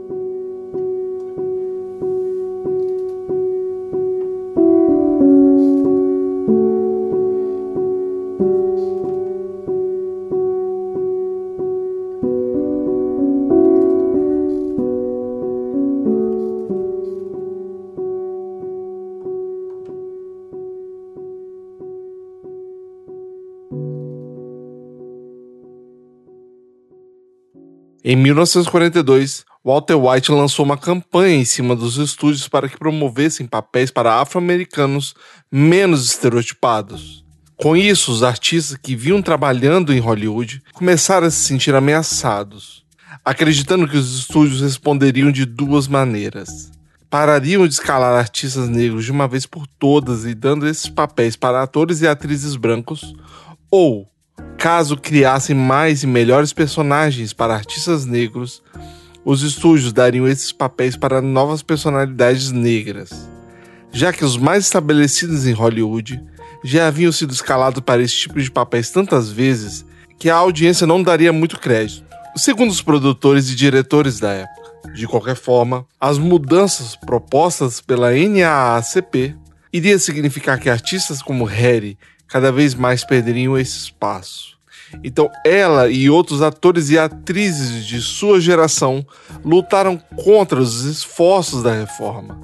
[28.08, 33.90] Em 1942, Walter White lançou uma campanha em cima dos estúdios para que promovessem papéis
[33.90, 35.12] para afro-americanos
[35.50, 37.24] menos estereotipados.
[37.56, 42.84] Com isso, os artistas que vinham trabalhando em Hollywood começaram a se sentir ameaçados,
[43.24, 46.70] acreditando que os estúdios responderiam de duas maneiras.
[47.10, 51.60] Parariam de escalar artistas negros de uma vez por todas e dando esses papéis para
[51.60, 53.16] atores e atrizes brancos,
[53.68, 54.08] ou
[54.58, 58.62] Caso criassem mais e melhores personagens para artistas negros,
[59.24, 63.28] os estúdios dariam esses papéis para novas personalidades negras,
[63.92, 66.22] já que os mais estabelecidos em Hollywood
[66.64, 69.84] já haviam sido escalados para esse tipo de papéis tantas vezes
[70.18, 72.04] que a audiência não daria muito crédito,
[72.36, 74.92] segundo os produtores e diretores da época.
[74.94, 79.36] De qualquer forma, as mudanças propostas pela NAACP
[79.72, 84.56] iriam significar que artistas como Harry cada vez mais perderiam esse espaço.
[85.02, 89.04] Então, ela e outros atores e atrizes de sua geração
[89.44, 92.40] lutaram contra os esforços da reforma.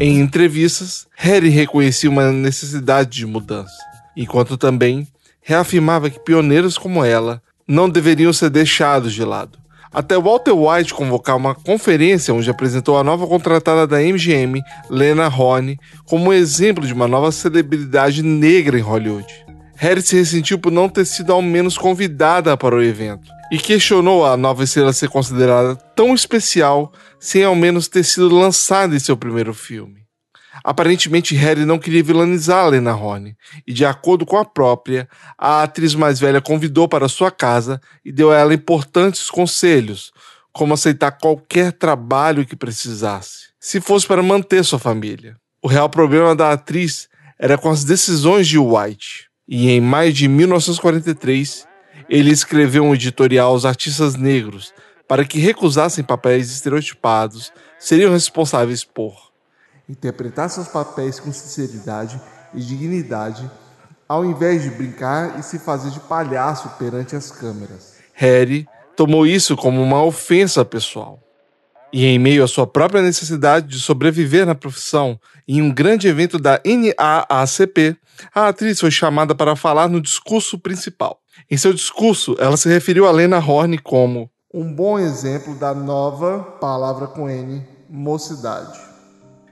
[0.00, 3.76] Em entrevistas, Harry reconhecia uma necessidade de mudança,
[4.16, 5.06] enquanto também
[5.40, 9.65] reafirmava que pioneiros como ela não deveriam ser deixados de lado
[9.96, 15.78] até Walter White convocar uma conferência onde apresentou a nova contratada da MGM, Lena Horne,
[16.04, 19.26] como um exemplo de uma nova celebridade negra em Hollywood.
[19.76, 24.26] Harry se ressentiu por não ter sido ao menos convidada para o evento e questionou
[24.26, 29.16] a nova estrela ser considerada tão especial sem ao menos ter sido lançada em seu
[29.16, 30.05] primeiro filme.
[30.64, 33.36] Aparentemente, Harry não queria vilanizar Lena Horne,
[33.66, 38.12] e de acordo com a própria, a atriz mais velha convidou para sua casa e
[38.12, 40.12] deu a ela importantes conselhos,
[40.52, 45.36] como aceitar qualquer trabalho que precisasse, se fosse para manter sua família.
[45.62, 50.26] O real problema da atriz era com as decisões de White, e em maio de
[50.26, 51.66] 1943,
[52.08, 54.72] ele escreveu um editorial aos artistas negros
[55.08, 59.25] para que recusassem papéis estereotipados, seriam responsáveis por
[59.88, 62.20] interpretar seus papéis com sinceridade
[62.54, 63.50] e dignidade,
[64.08, 67.94] ao invés de brincar e se fazer de palhaço perante as câmeras.
[68.14, 68.66] Harry
[68.96, 71.20] tomou isso como uma ofensa pessoal.
[71.92, 76.38] E em meio à sua própria necessidade de sobreviver na profissão, em um grande evento
[76.38, 77.96] da NAACP,
[78.34, 81.20] a atriz foi chamada para falar no discurso principal.
[81.50, 86.38] Em seu discurso, ela se referiu a Lena Horne como um bom exemplo da nova
[86.38, 88.78] palavra com N, mocidade.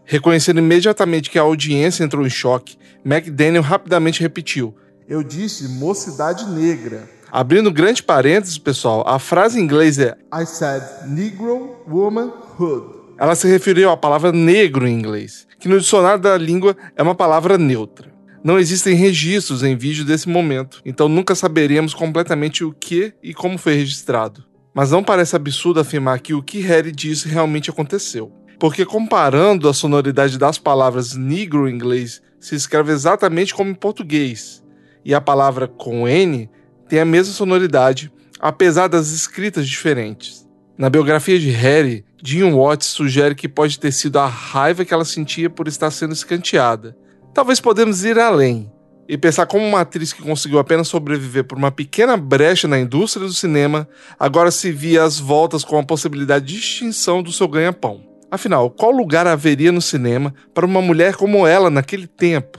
[0.04, 4.74] Reconhecendo imediatamente que a audiência entrou em choque, McDaniel rapidamente repetiu:
[5.08, 7.08] Eu disse mocidade negra.
[7.32, 13.02] Abrindo grande parênteses, pessoal, a frase em inglês é I said Negro Womanhood.
[13.18, 17.14] Ela se referiu à palavra negro em inglês, que no dicionário da língua é uma
[17.14, 18.12] palavra neutra.
[18.42, 23.56] Não existem registros em vídeo desse momento, então nunca saberemos completamente o que e como
[23.56, 24.44] foi registrado.
[24.74, 28.30] Mas não parece absurdo afirmar que o que Harry disse realmente aconteceu.
[28.64, 34.64] Porque comparando a sonoridade das palavras negro em inglês se escreve exatamente como em português,
[35.04, 36.48] e a palavra com N
[36.88, 38.10] tem a mesma sonoridade,
[38.40, 40.48] apesar das escritas diferentes.
[40.78, 45.04] Na biografia de Harry, Jean Watts sugere que pode ter sido a raiva que ela
[45.04, 46.96] sentia por estar sendo escanteada.
[47.34, 48.72] Talvez podemos ir além
[49.06, 53.26] e pensar como uma atriz que conseguiu apenas sobreviver por uma pequena brecha na indústria
[53.26, 53.86] do cinema,
[54.18, 58.13] agora se via às voltas com a possibilidade de extinção do seu ganha-pão.
[58.34, 62.58] Afinal, qual lugar haveria no cinema para uma mulher como ela naquele tempo?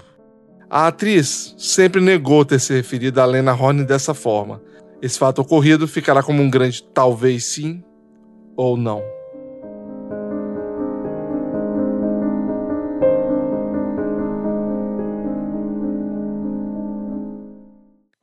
[0.69, 4.61] A atriz sempre negou ter se referido a Lena Horne dessa forma.
[5.01, 7.83] Esse fato ocorrido ficará como um grande talvez sim
[8.55, 9.03] ou não.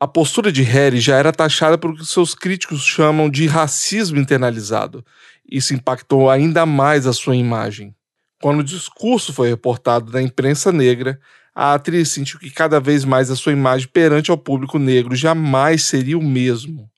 [0.02, 5.04] A postura de Harry já era taxada por que seus críticos chamam de racismo internalizado.
[5.50, 7.94] Isso impactou ainda mais a sua imagem.
[8.40, 11.20] Quando o discurso foi reportado na imprensa negra,
[11.54, 15.84] a atriz sentiu que cada vez mais a sua imagem perante ao público negro jamais
[15.84, 16.90] seria o mesmo.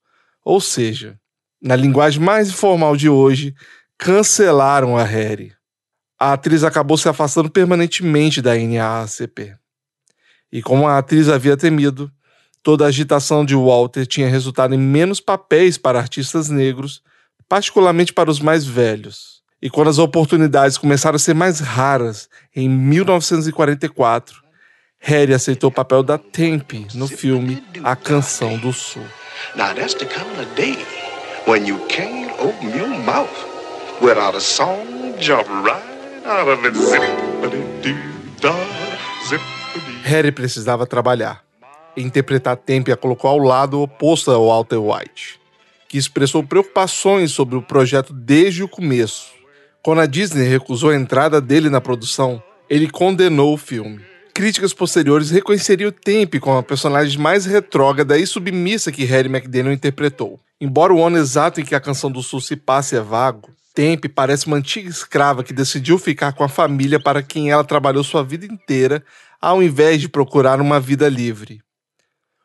[0.44, 1.18] Ou seja,
[1.60, 3.54] na linguagem mais informal de hoje,
[3.98, 5.52] cancelaram a Harry.
[6.18, 9.56] A atriz acabou se afastando permanentemente da NAACP.
[10.52, 12.10] E como a atriz havia temido,
[12.64, 17.02] Toda a agitação de Walter tinha resultado em menos papéis para artistas negros,
[17.48, 19.42] particularmente para os mais velhos.
[19.60, 24.42] E quando as oportunidades começaram a ser mais raras, em 1944,
[24.98, 29.04] Harry aceitou o papel da Tempe no filme A Canção do Sul.
[29.56, 30.78] Now that's the kind of day
[31.46, 33.28] when you can't open your mouth
[34.00, 36.74] without a song jump right out of it.
[40.04, 41.44] Harry precisava trabalhar
[41.96, 45.40] interpretar Tempe a colocou ao lado oposto ao Walter White,
[45.94, 49.26] que expressou preocupações sobre o projeto desde o começo.
[49.80, 54.00] Quando a Disney recusou a entrada dele na produção, ele condenou o filme.
[54.34, 60.40] Críticas posteriores reconheceriam Tempe como a personagem mais retrógrada e submissa que Harry McDaniel interpretou.
[60.60, 64.08] Embora o ano exato em que a Canção do Sul se passe é vago, Tempe
[64.08, 68.24] parece uma antiga escrava que decidiu ficar com a família para quem ela trabalhou sua
[68.24, 69.00] vida inteira,
[69.40, 71.60] ao invés de procurar uma vida livre.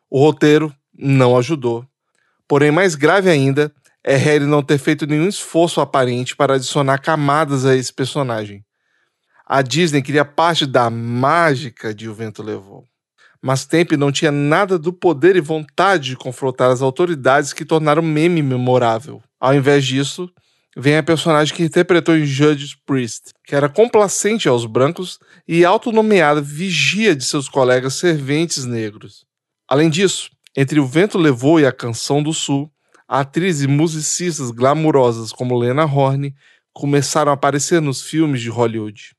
[0.08, 1.89] O roteiro não ajudou.
[2.50, 3.72] Porém, mais grave ainda
[4.02, 8.64] é Harry não ter feito nenhum esforço aparente para adicionar camadas a esse personagem.
[9.46, 12.82] A Disney queria parte da mágica de O Vento Levou.
[13.40, 18.02] Mas Tempe não tinha nada do poder e vontade de confrontar as autoridades que tornaram
[18.02, 19.22] o meme memorável.
[19.38, 20.28] Ao invés disso,
[20.76, 26.40] vem a personagem que interpretou em Judge Priest, que era complacente aos brancos e autonomeada
[26.40, 29.24] vigia de seus colegas serventes negros.
[29.68, 32.70] Além disso, entre O Vento Levou e A Canção do Sul,
[33.08, 36.34] atrizes e musicistas glamourosas como Lena Horne
[36.72, 39.14] começaram a aparecer nos filmes de Hollywood.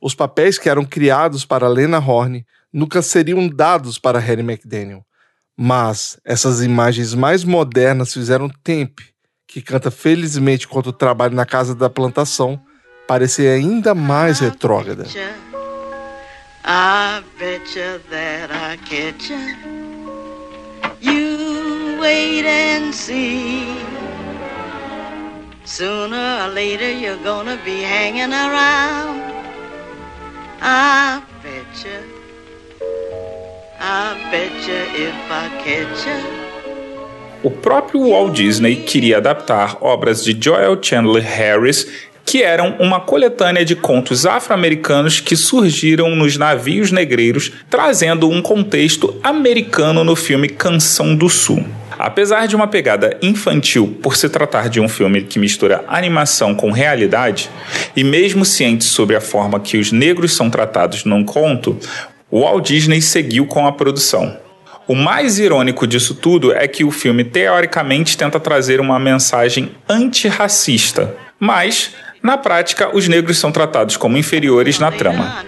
[0.00, 5.04] Os papéis que eram criados para Lena Horne nunca seriam dados para Harry McDaniel,
[5.56, 9.00] mas essas imagens mais modernas fizeram Temp,
[9.46, 12.60] que canta felizmente enquanto trabalha na casa da plantação,
[13.06, 15.06] parecer ainda mais retrógrada.
[16.62, 17.22] I
[22.00, 23.76] wait and see.
[25.64, 29.22] Sooner or later you're gonna be hanging around.
[30.62, 32.02] I betcha.
[33.78, 36.40] I betcha if I catch ya.
[37.42, 41.86] O próprio Walt Disney queria adaptar obras de Joel Chandler Harris
[42.30, 49.18] que eram uma coletânea de contos afro-americanos que surgiram nos navios negreiros, trazendo um contexto
[49.20, 51.64] americano no filme Canção do Sul.
[52.02, 56.70] Apesar de uma pegada infantil por se tratar de um filme que mistura animação com
[56.70, 57.50] realidade,
[57.94, 61.78] e mesmo ciente sobre a forma que os negros são tratados num conto,
[62.32, 64.34] Walt Disney seguiu com a produção.
[64.88, 71.14] O mais irônico disso tudo é que o filme teoricamente tenta trazer uma mensagem antirracista,
[71.38, 71.92] mas
[72.22, 75.42] na prática, os negros são tratados como inferiores na trama.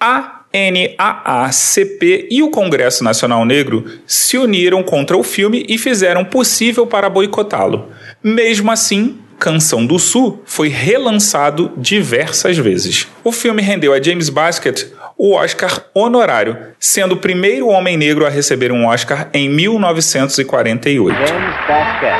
[0.00, 6.86] A NAACP e o Congresso Nacional Negro se uniram contra o filme e fizeram possível
[6.86, 7.90] para boicotá-lo.
[8.22, 13.06] Mesmo assim, Canção do Sul foi relançado diversas vezes.
[13.22, 18.30] O filme rendeu a James Baskett o Oscar honorário, sendo o primeiro homem negro a
[18.30, 21.16] receber um Oscar em 1948.
[21.16, 22.16] James Baskett,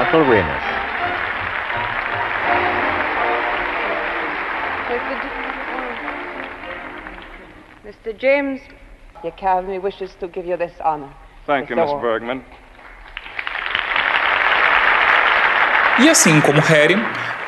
[0.00, 0.73] Uncle
[8.04, 8.20] Mr.
[8.20, 8.60] James,
[9.22, 11.08] the Academy wishes to give you this honor.
[11.46, 12.44] Thank you, Miss Bergman.
[15.98, 16.96] E assim como Harry,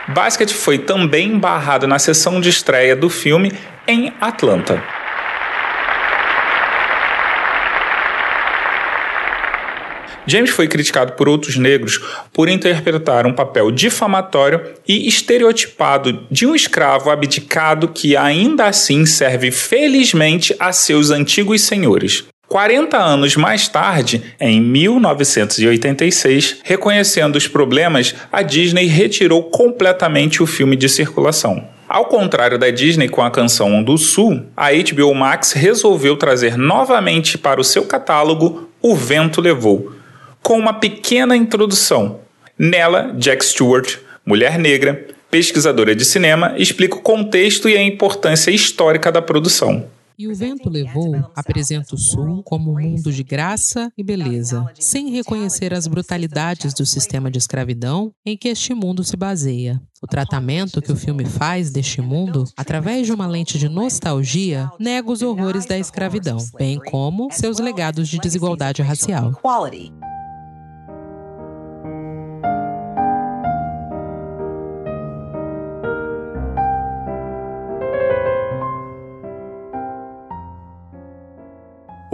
[0.09, 3.53] Basket foi também barrado na sessão de estreia do filme
[3.87, 4.83] em Atlanta.
[10.27, 12.01] James foi criticado por outros negros
[12.33, 19.51] por interpretar um papel difamatório e estereotipado de um escravo abdicado que ainda assim serve
[19.51, 22.25] felizmente a seus antigos senhores.
[22.49, 30.77] 40 anos mais tarde, em 1986, reconhecendo os problemas, a Disney retirou completamente o filme
[30.77, 31.69] de circulação.
[31.89, 37.37] Ao contrário da Disney com a canção do Sul, a HBO Max resolveu trazer novamente
[37.37, 39.96] para o seu catálogo O Vento Levou,
[40.47, 42.21] com uma pequena introdução.
[42.57, 49.11] Nela, Jack Stewart, mulher negra, pesquisadora de cinema, explica o contexto e a importância histórica
[49.11, 49.89] da produção.
[50.17, 55.11] E o vento levou apresenta o sul como um mundo de graça e beleza, sem
[55.11, 59.83] reconhecer as brutalidades do sistema de escravidão em que este mundo se baseia.
[60.01, 65.11] O tratamento que o filme faz deste mundo, através de uma lente de nostalgia, nega
[65.11, 69.33] os horrores da escravidão, bem como seus legados de desigualdade racial.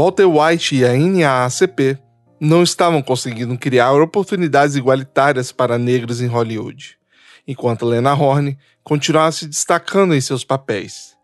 [0.03, 1.97] Walter White e a NAACP
[2.41, 6.99] não estavam conseguindo criar oportunidades igualitárias para negros em Hollywood,
[7.47, 11.15] enquanto Lena Horne continuava se destacando em seus papéis.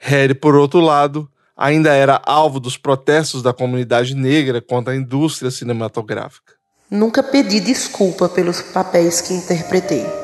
[0.00, 5.52] Harry, por outro lado, ainda era alvo dos protestos da comunidade negra contra a indústria
[5.52, 6.54] cinematográfica.
[6.90, 10.23] Nunca pedi desculpa pelos papéis que interpretei.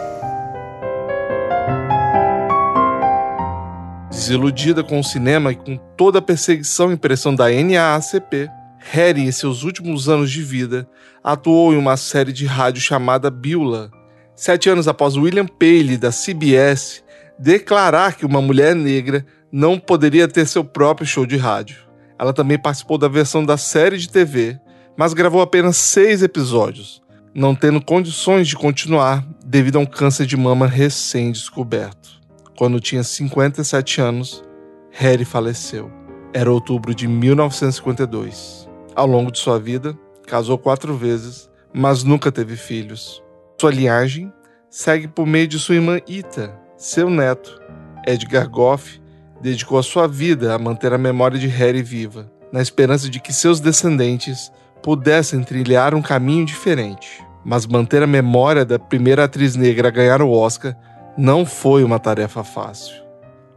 [4.10, 8.50] Desiludida com o cinema e com toda a perseguição e pressão da NAACP,
[8.90, 10.88] Harry, em seus últimos anos de vida,
[11.22, 13.88] atuou em uma série de rádio chamada Beulah.
[14.34, 17.04] Sete anos após William Paley, da CBS,
[17.38, 21.78] declarar que uma mulher negra não poderia ter seu próprio show de rádio.
[22.18, 24.58] Ela também participou da versão da série de TV,
[24.96, 27.00] mas gravou apenas seis episódios,
[27.32, 32.19] não tendo condições de continuar devido a um câncer de mama recém-descoberto.
[32.60, 34.44] Quando tinha 57 anos,
[34.90, 35.90] Harry faleceu.
[36.30, 38.68] Era outubro de 1952.
[38.94, 43.22] Ao longo de sua vida, casou quatro vezes, mas nunca teve filhos.
[43.58, 44.30] Sua linhagem
[44.68, 46.54] segue por meio de sua irmã Ita.
[46.76, 47.58] Seu neto,
[48.06, 49.00] Edgar Goff,
[49.40, 53.32] dedicou a sua vida a manter a memória de Harry viva, na esperança de que
[53.32, 54.52] seus descendentes
[54.82, 57.24] pudessem trilhar um caminho diferente.
[57.42, 60.76] Mas manter a memória da primeira atriz negra a ganhar o Oscar
[61.20, 62.94] não foi uma tarefa fácil.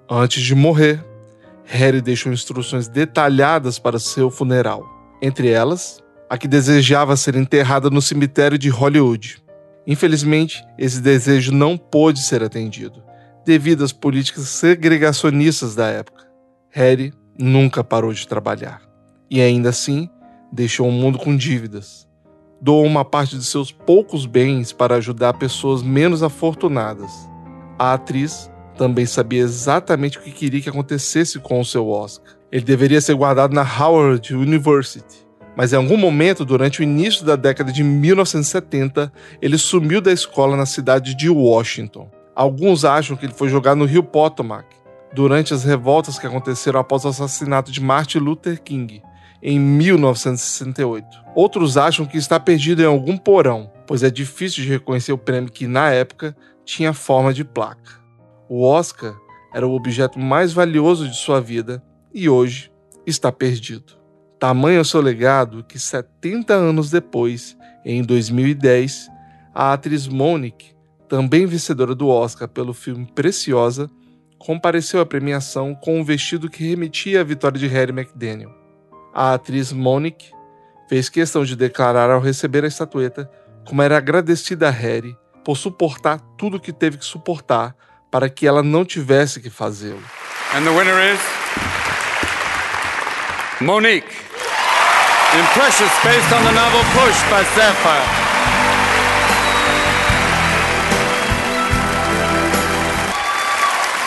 [0.10, 1.02] Antes de morrer,
[1.64, 4.86] Harry deixou instruções detalhadas para seu funeral,
[5.22, 9.42] entre elas, a que desejava ser enterrada no cemitério de Hollywood.
[9.88, 13.02] Infelizmente, esse desejo não pôde ser atendido,
[13.46, 16.28] devido às políticas segregacionistas da época.
[16.70, 18.82] Harry nunca parou de trabalhar,
[19.32, 20.10] e ainda assim
[20.52, 22.10] deixou o mundo com dívidas.
[22.62, 27.32] Doou uma parte de seus poucos bens para ajudar pessoas menos afortunadas
[27.78, 32.36] a atriz também sabia exatamente o que queria que acontecesse com o seu Oscar.
[32.52, 37.36] Ele deveria ser guardado na Howard University, mas em algum momento, durante o início da
[37.36, 39.12] década de 1970,
[39.42, 42.10] ele sumiu da escola na cidade de Washington.
[42.36, 44.66] Alguns acham que ele foi jogado no rio Potomac
[45.14, 49.02] durante as revoltas que aconteceram após o assassinato de Martin Luther King
[49.42, 51.06] em 1968.
[51.36, 55.52] Outros acham que está perdido em algum porão, pois é difícil de reconhecer o prêmio
[55.52, 58.02] que, na época, tinha forma de placa.
[58.50, 59.16] O Oscar
[59.54, 61.84] era o objeto mais valioso de sua vida
[62.14, 62.72] e hoje
[63.06, 63.94] está perdido.
[64.40, 69.08] Tamanho é seu legado que 70 anos depois, em 2010,
[69.54, 70.74] a atriz Monique,
[71.08, 73.90] também vencedora do Oscar pelo filme Preciosa,
[74.38, 78.52] compareceu à premiação com um vestido que remetia à vitória de Harry McDaniel.
[79.14, 80.32] A atriz Monique
[80.90, 83.30] fez questão de declarar ao receber a estatueta
[83.66, 87.76] como era agradecida a Harry por suportar tudo que teve que suportar
[88.10, 90.04] para que ela não tivesse que fazê-lo.
[90.56, 91.20] And the winner is
[93.60, 94.06] Monique.
[95.34, 98.34] In Precious, based on the novel Push by Sapphire.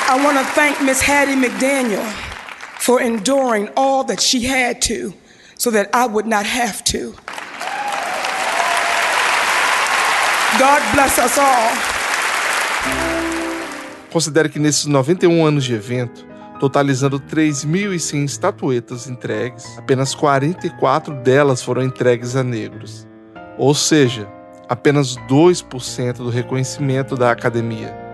[0.09, 2.05] I want to thank Miss Hattie McDaniel
[2.79, 5.13] for enduring all that she had to
[5.59, 7.15] so that I would not have to.
[10.59, 11.71] God bless us all.
[14.11, 16.27] Considere que nesses 91 anos de evento,
[16.59, 23.07] totalizando 3.100 estatuetas entregues, apenas 44 delas foram entregues a negros.
[23.59, 24.27] Ou seja,
[24.67, 28.06] apenas 2% do reconhecimento da academia.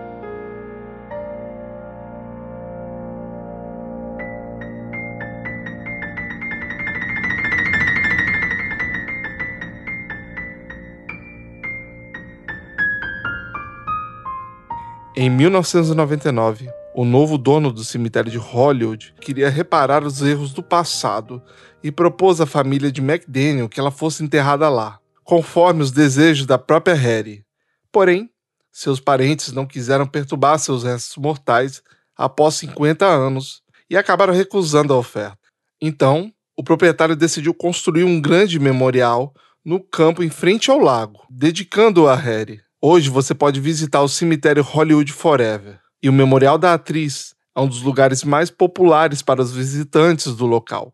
[15.25, 21.41] Em 1999, o novo dono do cemitério de Hollywood queria reparar os erros do passado
[21.81, 26.57] e propôs à família de McDaniel que ela fosse enterrada lá, conforme os desejos da
[26.57, 27.45] própria Harry.
[27.89, 28.29] Porém,
[28.69, 31.81] seus parentes não quiseram perturbar seus restos mortais
[32.17, 35.39] após 50 anos e acabaram recusando a oferta.
[35.81, 42.09] Então, o proprietário decidiu construir um grande memorial no campo em frente ao lago, dedicando-o
[42.09, 42.59] a Harry.
[42.85, 47.65] Hoje você pode visitar o cemitério Hollywood Forever, e o Memorial da Atriz é um
[47.65, 50.93] dos lugares mais populares para os visitantes do local.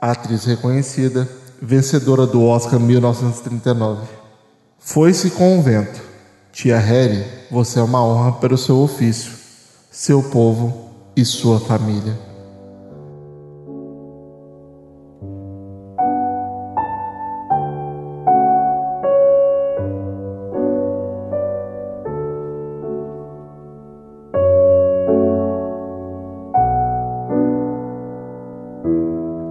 [0.00, 1.28] Atriz reconhecida,
[1.60, 4.06] vencedora do Oscar 1939.
[4.78, 6.06] Foi-se com o vento.
[6.60, 9.30] Tia Harry, você é uma honra pelo seu ofício,
[9.92, 12.18] seu povo e sua família.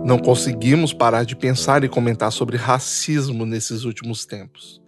[0.03, 4.81] Não conseguimos parar de pensar e comentar sobre racismo nesses últimos tempos.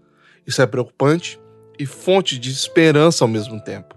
[0.45, 1.39] Isso é preocupante
[1.79, 3.95] e fonte de esperança ao mesmo tempo.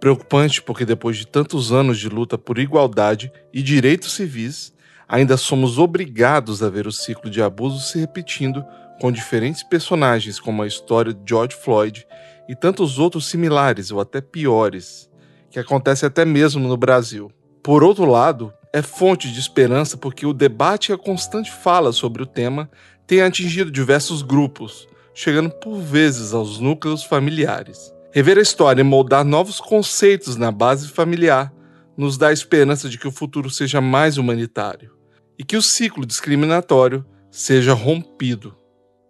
[0.00, 4.74] Preocupante porque depois de tantos anos de luta por igualdade e direitos civis,
[5.08, 8.64] ainda somos obrigados a ver o ciclo de abuso se repetindo
[9.00, 12.04] com diferentes personagens como a história de George Floyd
[12.48, 15.08] e tantos outros similares ou até piores,
[15.50, 17.30] que acontece até mesmo no Brasil.
[17.62, 22.22] Por outro lado, é fonte de esperança porque o debate e a constante fala sobre
[22.22, 22.68] o tema
[23.06, 27.94] tem atingido diversos grupos, chegando por vezes aos núcleos familiares.
[28.12, 31.52] Rever a história e moldar novos conceitos na base familiar
[31.96, 34.92] nos dá a esperança de que o futuro seja mais humanitário
[35.38, 38.56] e que o ciclo discriminatório seja rompido.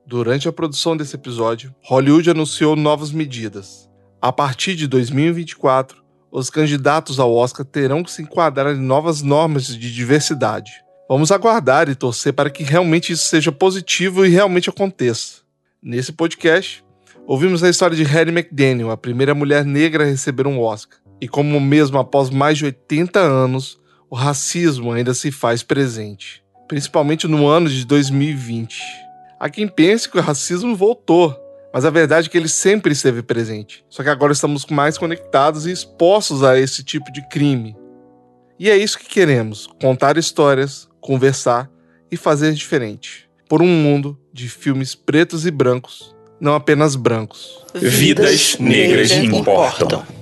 [0.07, 3.89] Durante a produção desse episódio, Hollywood anunciou novas medidas.
[4.21, 9.67] A partir de 2024, os candidatos ao Oscar terão que se enquadrar em novas normas
[9.67, 10.73] de diversidade.
[11.09, 15.44] Vamos aguardar e torcer para que realmente isso seja positivo e realmente aconteça.
[15.87, 16.83] Nesse podcast,
[17.27, 20.99] ouvimos a história de Hattie McDaniel, a primeira mulher negra a receber um Oscar.
[21.21, 23.79] E como mesmo após mais de 80 anos,
[24.09, 28.81] o racismo ainda se faz presente, principalmente no ano de 2020.
[29.39, 31.37] Há quem pense que o racismo voltou,
[31.71, 33.85] mas a verdade é que ele sempre esteve presente.
[33.91, 37.77] Só que agora estamos mais conectados e expostos a esse tipo de crime.
[38.59, 41.71] E é isso que queremos: contar histórias, conversar
[42.11, 43.29] e fazer diferente.
[43.49, 47.63] Por um mundo de filmes pretos e brancos, não apenas brancos.
[47.75, 49.89] Vidas negras importam.
[49.89, 50.14] Bom,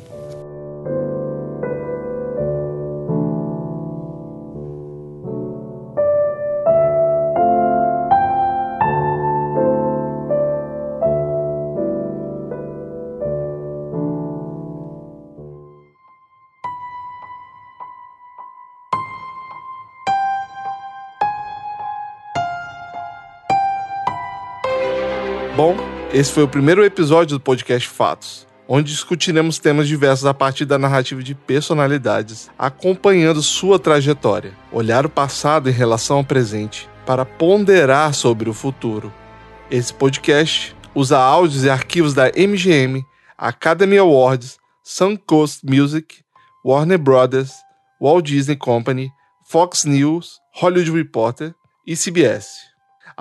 [26.13, 30.79] esse foi o primeiro episódio do podcast Fatos, onde discutiremos temas diversos a partir da
[30.79, 38.13] narrativa de personalidades, acompanhando sua trajetória, olhar o passado em relação ao presente, para ponderar
[38.13, 39.11] sobre o futuro.
[39.71, 43.03] Esse podcast usa áudios e arquivos da MGM,
[43.39, 46.23] Academy Awards, Suncoast Music,
[46.63, 47.53] Warner Brothers,
[47.99, 49.11] Walt Disney Company,
[49.47, 51.55] Fox News, Hollywood Reporter
[51.87, 52.72] e CBS.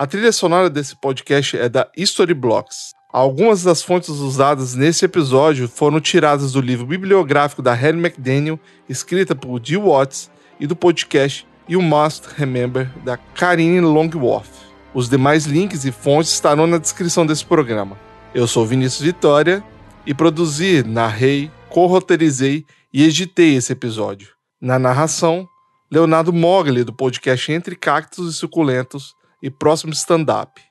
[0.02, 2.90] A trilha sonora desse podcast é da Storyblocks.
[3.14, 9.36] Algumas das fontes usadas nesse episódio foram tiradas do livro bibliográfico da Harry McDaniel, escrita
[9.36, 14.50] por Dee Watts, e do podcast You Must Remember, da Karine Longworth.
[14.92, 17.96] Os demais links e fontes estarão na descrição desse programa.
[18.34, 19.64] Eu sou Vinícius Vitória
[20.04, 24.30] e produzi, narrei, co-roteirizei e editei esse episódio.
[24.60, 25.48] Na narração,
[25.92, 30.62] Leonardo Mogli, do podcast Entre Cactos e Suculentos e Próximo Stand-Up.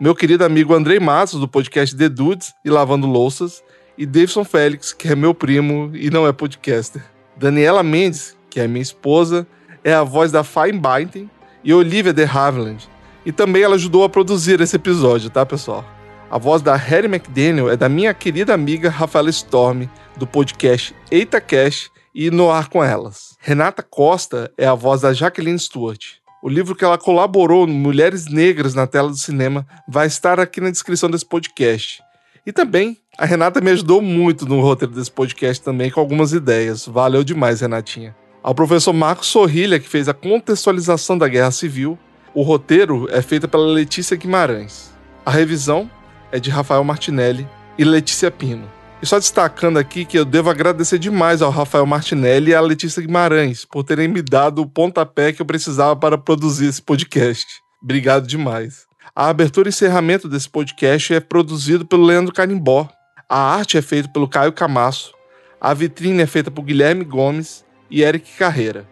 [0.00, 3.62] Meu querido amigo Andrei Matos, do podcast The Dudes e Lavando Louças.
[3.98, 7.04] E Davidson Félix, que é meu primo e não é podcaster.
[7.36, 9.46] Daniela Mendes, que é minha esposa,
[9.84, 11.28] é a voz da Fine Binding.
[11.62, 12.88] E Olivia de Havilland.
[13.26, 15.84] E também ela ajudou a produzir esse episódio, tá, pessoal?
[16.30, 21.40] A voz da Harry McDaniel é da minha querida amiga Rafaela Storm, do podcast Eita
[21.40, 23.36] Cash e No Ar com Elas.
[23.38, 26.19] Renata Costa é a voz da Jacqueline Stewart.
[26.42, 30.70] O livro que ela colaborou Mulheres Negras na Tela do Cinema vai estar aqui na
[30.70, 32.02] descrição desse podcast.
[32.46, 36.86] E também, a Renata me ajudou muito no roteiro desse podcast também com algumas ideias.
[36.86, 38.16] Valeu demais, Renatinha.
[38.42, 41.98] Ao professor Marcos Sorrilha, que fez a contextualização da Guerra Civil,
[42.32, 44.90] o roteiro é feito pela Letícia Guimarães.
[45.26, 45.90] A revisão
[46.32, 48.66] é de Rafael Martinelli e Letícia Pino.
[49.02, 53.00] E só destacando aqui que eu devo agradecer demais ao Rafael Martinelli e à Letícia
[53.00, 57.46] Guimarães por terem me dado o pontapé que eu precisava para produzir esse podcast.
[57.82, 58.86] Obrigado demais.
[59.16, 62.90] A abertura e encerramento desse podcast é produzido pelo Leandro Carimbó.
[63.26, 65.14] A arte é feita pelo Caio Camasso.
[65.58, 68.86] A vitrine é feita por Guilherme Gomes e Eric Carreira.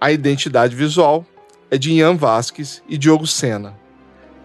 [0.00, 1.26] A identidade visual
[1.70, 3.76] é de Ian Vasques e Diogo Sena.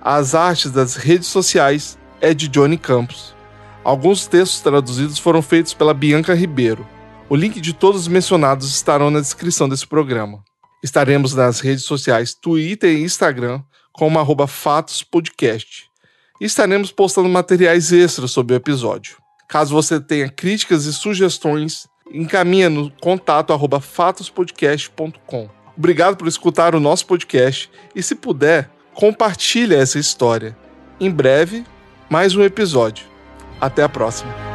[0.02, 3.37] As artes das redes sociais é de Johnny Campos.
[3.88, 6.86] Alguns textos traduzidos foram feitos pela Bianca Ribeiro.
[7.30, 10.44] O link de todos os mencionados estarão na descrição desse programa.
[10.84, 13.62] Estaremos nas redes sociais Twitter e Instagram
[13.94, 15.86] como arroba Fatos Podcast.
[16.42, 19.16] E estaremos postando materiais extras sobre o episódio.
[19.48, 25.50] Caso você tenha críticas e sugestões, encaminhe no contato arroba fatospodcast.com.
[25.78, 30.58] Obrigado por escutar o nosso podcast e, se puder, compartilhe essa história.
[31.00, 31.64] Em breve,
[32.10, 33.16] mais um episódio.
[33.60, 34.47] Até a próxima.